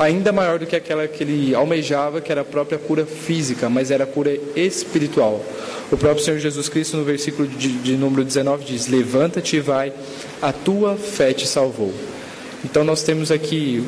ainda 0.00 0.32
maior 0.32 0.58
do 0.58 0.66
que 0.66 0.74
aquela 0.74 1.06
que 1.06 1.22
ele 1.22 1.54
almejava, 1.54 2.22
que 2.22 2.32
era 2.32 2.40
a 2.40 2.44
própria 2.44 2.78
cura 2.78 3.04
física, 3.04 3.68
mas 3.68 3.90
era 3.90 4.04
a 4.04 4.06
cura 4.06 4.34
espiritual. 4.56 5.44
O 5.92 5.96
próprio 5.96 6.24
Senhor 6.24 6.40
Jesus 6.40 6.70
Cristo, 6.70 6.96
no 6.96 7.04
versículo 7.04 7.46
de, 7.46 7.68
de 7.68 7.96
número 7.96 8.24
19, 8.24 8.64
diz: 8.64 8.86
Levanta-te 8.86 9.56
e 9.56 9.60
vai, 9.60 9.92
a 10.40 10.52
tua 10.52 10.96
fé 10.96 11.34
te 11.34 11.46
salvou. 11.46 11.92
Então 12.64 12.82
nós 12.82 13.02
temos 13.02 13.30
aqui 13.30 13.84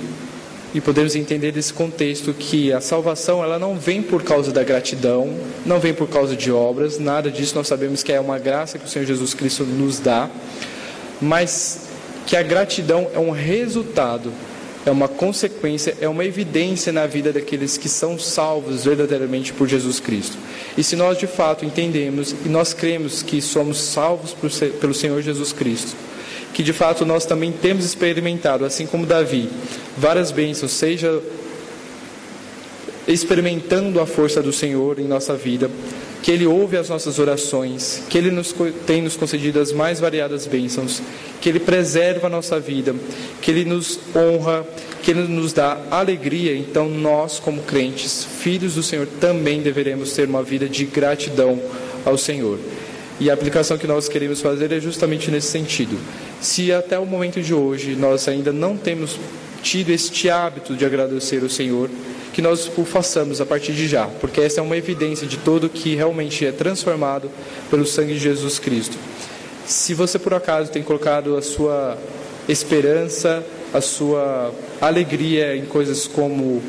e 0.75 0.81
podemos 0.81 1.17
entender 1.17 1.51
desse 1.51 1.73
contexto 1.73 2.35
que 2.35 2.73
a 2.73 2.81
salvação 2.81 3.43
ela 3.43 3.59
não 3.59 3.79
vem 3.79 4.03
por 4.03 4.23
causa 4.23 4.53
da 4.53 4.63
gratidão, 4.63 5.35
não 5.65 5.81
vem 5.81 5.95
por 5.95 6.09
causa 6.09 6.37
de 6.37 6.53
obras, 6.53 6.99
nada 6.99 7.31
disso 7.31 7.55
nós 7.55 7.69
sabemos 7.69 8.03
que 8.03 8.13
é 8.13 8.21
uma 8.21 8.39
graça 8.39 8.79
que 8.79 8.85
o 8.85 8.89
Senhor 8.89 9.05
Jesus 9.05 9.33
Cristo 9.35 9.65
nos 9.65 9.99
dá, 9.99 10.31
mas 11.21 11.89
que 12.27 12.37
a 12.37 12.43
gratidão 12.43 13.09
é 13.15 13.19
um 13.19 13.31
resultado 13.31 14.33
é 14.85 14.91
uma 14.91 15.07
consequência, 15.07 15.97
é 16.01 16.09
uma 16.09 16.25
evidência 16.25 16.93
na 16.93 17.07
vida 17.07 17.33
daqueles 17.33 17.77
que 17.77 17.89
são 17.89 18.19
salvos 18.19 18.85
verdadeiramente 18.85 19.53
por 19.53 19.69
Jesus 19.69 20.01
Cristo. 20.01 20.37
E 20.77 20.83
se 20.83 20.97
nós 20.97 21.19
de 21.19 21.27
fato 21.27 21.65
entendemos 21.65 22.35
e 22.45 22.49
nós 22.49 22.75
cremos 22.75 23.23
que 23.23 23.41
somos 23.41 23.81
salvos 23.81 24.35
pelo 24.81 24.95
Senhor 24.95 25.23
Jesus 25.23 25.53
Cristo, 25.53 25.97
que 26.53 26.63
de 26.63 26.73
fato 26.73 27.07
nós 27.07 27.25
também 27.25 27.53
temos 27.53 27.85
experimentado, 27.85 28.65
assim 28.65 28.87
como 28.87 29.07
Davi, 29.07 29.49
várias 29.97 30.31
bênçãos, 30.31 30.73
seja 30.73 31.23
experimentando 33.07 34.01
a 34.01 34.07
força 34.07 34.43
do 34.43 34.53
Senhor 34.53 34.99
em 34.99 35.05
nossa 35.05 35.35
vida, 35.35 35.71
que 36.23 36.31
Ele 36.31 36.47
ouve 36.47 36.77
as 36.77 36.89
nossas 36.89 37.19
orações, 37.19 38.05
que 38.09 38.17
Ele 38.17 38.31
nos, 38.31 38.55
tem 38.87 39.03
nos 39.03 39.17
concedido 39.17 39.61
as 39.61 39.73
mais 39.73 39.99
variadas 39.99 40.47
bênçãos, 40.47 41.03
que 41.41 41.49
Ele 41.49 41.59
preserva 41.59 42.29
a 42.29 42.31
nossa 42.31 42.61
vida, 42.61 42.95
que 43.41 43.51
Ele 43.51 43.65
nos 43.65 43.99
honra, 44.15 44.65
que 45.03 45.11
Ele 45.11 45.23
nos 45.23 45.53
dá 45.53 45.79
alegria. 45.91 46.57
Então, 46.57 46.89
nós, 46.89 47.41
como 47.41 47.61
crentes, 47.63 48.25
filhos 48.25 48.77
do 48.77 48.83
Senhor, 48.85 49.09
também 49.21 49.61
deveremos 49.61 50.13
ter 50.13 50.29
uma 50.29 50.45
vida 50.45 50.69
de 50.69 50.85
gratidão 50.85 51.61
ao 52.05 52.17
Senhor. 52.17 52.59
E 53.19 53.29
a 53.29 53.35
aplicação 53.35 53.77
que 53.77 53.87
nós 53.87 54.09
queremos 54.09 54.41
fazer 54.41 54.71
é 54.71 54.81
justamente 54.81 55.31
nesse 55.31 55.49
sentido. 55.49 55.99
Se 56.41 56.73
até 56.73 56.99
o 56.99 57.07
momento 57.07 57.41
de 57.41 57.53
hoje 57.53 57.95
nós 57.95 58.27
ainda 58.29 58.53
não 58.53 58.77
temos 58.77 59.19
tido 59.63 59.91
este 59.91 60.29
hábito 60.29 60.75
de 60.75 60.85
agradecer 60.85 61.43
ao 61.43 61.49
Senhor, 61.49 61.89
que 62.33 62.41
nós 62.41 62.71
o 62.77 62.85
façamos 62.85 63.41
a 63.41 63.47
partir 63.47 63.73
de 63.73 63.87
já, 63.87 64.07
porque 64.21 64.41
essa 64.41 64.61
é 64.61 64.63
uma 64.63 64.77
evidência 64.77 65.27
de 65.27 65.37
todo 65.37 65.69
que 65.69 65.95
realmente 65.95 66.47
é 66.47 66.53
transformado 66.53 67.31
pelo 67.71 67.87
sangue 67.87 68.15
de 68.15 68.21
Jesus 68.21 68.59
Cristo. 68.59 68.97
Se 69.67 69.95
você 69.95 70.19
por 70.19 70.35
acaso 70.35 70.71
tem 70.71 70.83
colocado 70.83 71.37
a 71.37 71.43
sua 71.43 71.97
esperança, 72.49 73.45
a 73.73 73.81
sua 73.81 74.53
alegria 74.81 75.57
em 75.57 75.65
coisas 75.65 76.07
como 76.07 76.63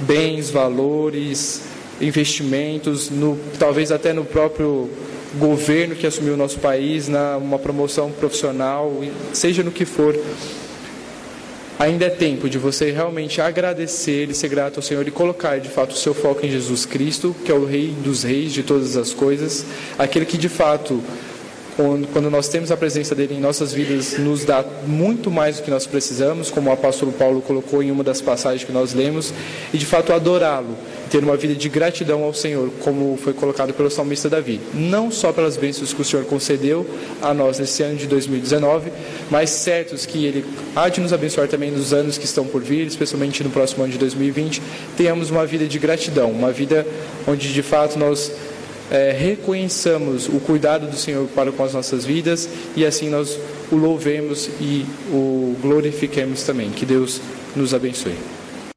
bens, 0.00 0.50
valores, 0.50 1.62
investimentos, 2.00 3.08
no, 3.08 3.38
talvez 3.58 3.92
até 3.92 4.12
no 4.12 4.24
próprio 4.24 4.90
governo 5.38 5.94
que 5.94 6.06
assumiu 6.06 6.34
o 6.34 6.36
nosso 6.36 6.58
país, 6.58 7.08
na 7.08 7.36
uma 7.36 7.58
promoção 7.58 8.10
profissional, 8.10 8.92
seja 9.32 9.62
no 9.62 9.70
que 9.70 9.84
for. 9.84 10.14
Ainda 11.82 12.04
é 12.04 12.10
tempo 12.10 12.48
de 12.48 12.58
você 12.58 12.92
realmente 12.92 13.40
agradecer 13.40 14.30
e 14.30 14.34
ser 14.34 14.46
grato 14.46 14.76
ao 14.76 14.82
Senhor 14.84 15.04
e 15.08 15.10
colocar 15.10 15.58
de 15.58 15.68
fato 15.68 15.90
o 15.90 15.96
seu 15.96 16.14
foco 16.14 16.46
em 16.46 16.48
Jesus 16.48 16.86
Cristo, 16.86 17.34
que 17.44 17.50
é 17.50 17.54
o 17.56 17.64
Rei 17.64 17.88
dos 17.88 18.22
Reis 18.22 18.52
de 18.52 18.62
todas 18.62 18.96
as 18.96 19.12
coisas, 19.12 19.66
aquele 19.98 20.24
que 20.24 20.38
de 20.38 20.48
fato 20.48 21.02
quando 22.12 22.30
nós 22.30 22.46
temos 22.48 22.70
a 22.70 22.76
presença 22.76 23.16
dele 23.16 23.34
em 23.34 23.40
nossas 23.40 23.72
vidas, 23.72 24.16
nos 24.16 24.44
dá 24.44 24.64
muito 24.86 25.28
mais 25.28 25.56
do 25.56 25.64
que 25.64 25.70
nós 25.72 25.84
precisamos, 25.84 26.52
como 26.52 26.70
o 26.70 26.72
apóstolo 26.72 27.10
Paulo 27.10 27.40
colocou 27.40 27.82
em 27.82 27.90
uma 27.90 28.04
das 28.04 28.20
passagens 28.20 28.62
que 28.62 28.70
nós 28.70 28.94
lemos, 28.94 29.34
e 29.72 29.78
de 29.78 29.86
fato 29.86 30.12
adorá-lo, 30.12 30.76
ter 31.12 31.22
uma 31.22 31.36
vida 31.36 31.54
de 31.54 31.68
gratidão 31.68 32.24
ao 32.24 32.32
Senhor, 32.32 32.70
como 32.80 33.18
foi 33.22 33.34
colocado 33.34 33.74
pelo 33.74 33.90
salmista 33.90 34.30
Davi. 34.30 34.58
Não 34.72 35.10
só 35.10 35.30
pelas 35.30 35.58
bênçãos 35.58 35.92
que 35.92 36.00
o 36.00 36.04
Senhor 36.04 36.24
concedeu 36.24 36.86
a 37.20 37.34
nós 37.34 37.58
nesse 37.58 37.82
ano 37.82 37.96
de 37.96 38.06
2019, 38.06 38.90
mas 39.30 39.50
certos 39.50 40.06
que 40.06 40.24
Ele 40.24 40.42
há 40.74 40.88
de 40.88 41.02
nos 41.02 41.12
abençoar 41.12 41.48
também 41.48 41.70
nos 41.70 41.92
anos 41.92 42.16
que 42.16 42.24
estão 42.24 42.46
por 42.46 42.62
vir, 42.62 42.86
especialmente 42.86 43.44
no 43.44 43.50
próximo 43.50 43.84
ano 43.84 43.92
de 43.92 43.98
2020, 43.98 44.62
tenhamos 44.96 45.28
uma 45.28 45.44
vida 45.44 45.66
de 45.66 45.78
gratidão, 45.78 46.30
uma 46.30 46.50
vida 46.50 46.86
onde 47.26 47.52
de 47.52 47.62
fato 47.62 47.98
nós 47.98 48.32
é, 48.90 49.12
reconheçamos 49.12 50.28
o 50.28 50.40
cuidado 50.40 50.86
do 50.86 50.96
Senhor 50.96 51.28
para 51.34 51.52
com 51.52 51.62
as 51.62 51.74
nossas 51.74 52.06
vidas 52.06 52.48
e 52.74 52.86
assim 52.86 53.10
nós 53.10 53.38
o 53.70 53.76
louvemos 53.76 54.48
e 54.58 54.86
o 55.10 55.54
glorifiquemos 55.60 56.42
também. 56.44 56.70
Que 56.70 56.86
Deus 56.86 57.20
nos 57.54 57.74
abençoe. 57.74 58.41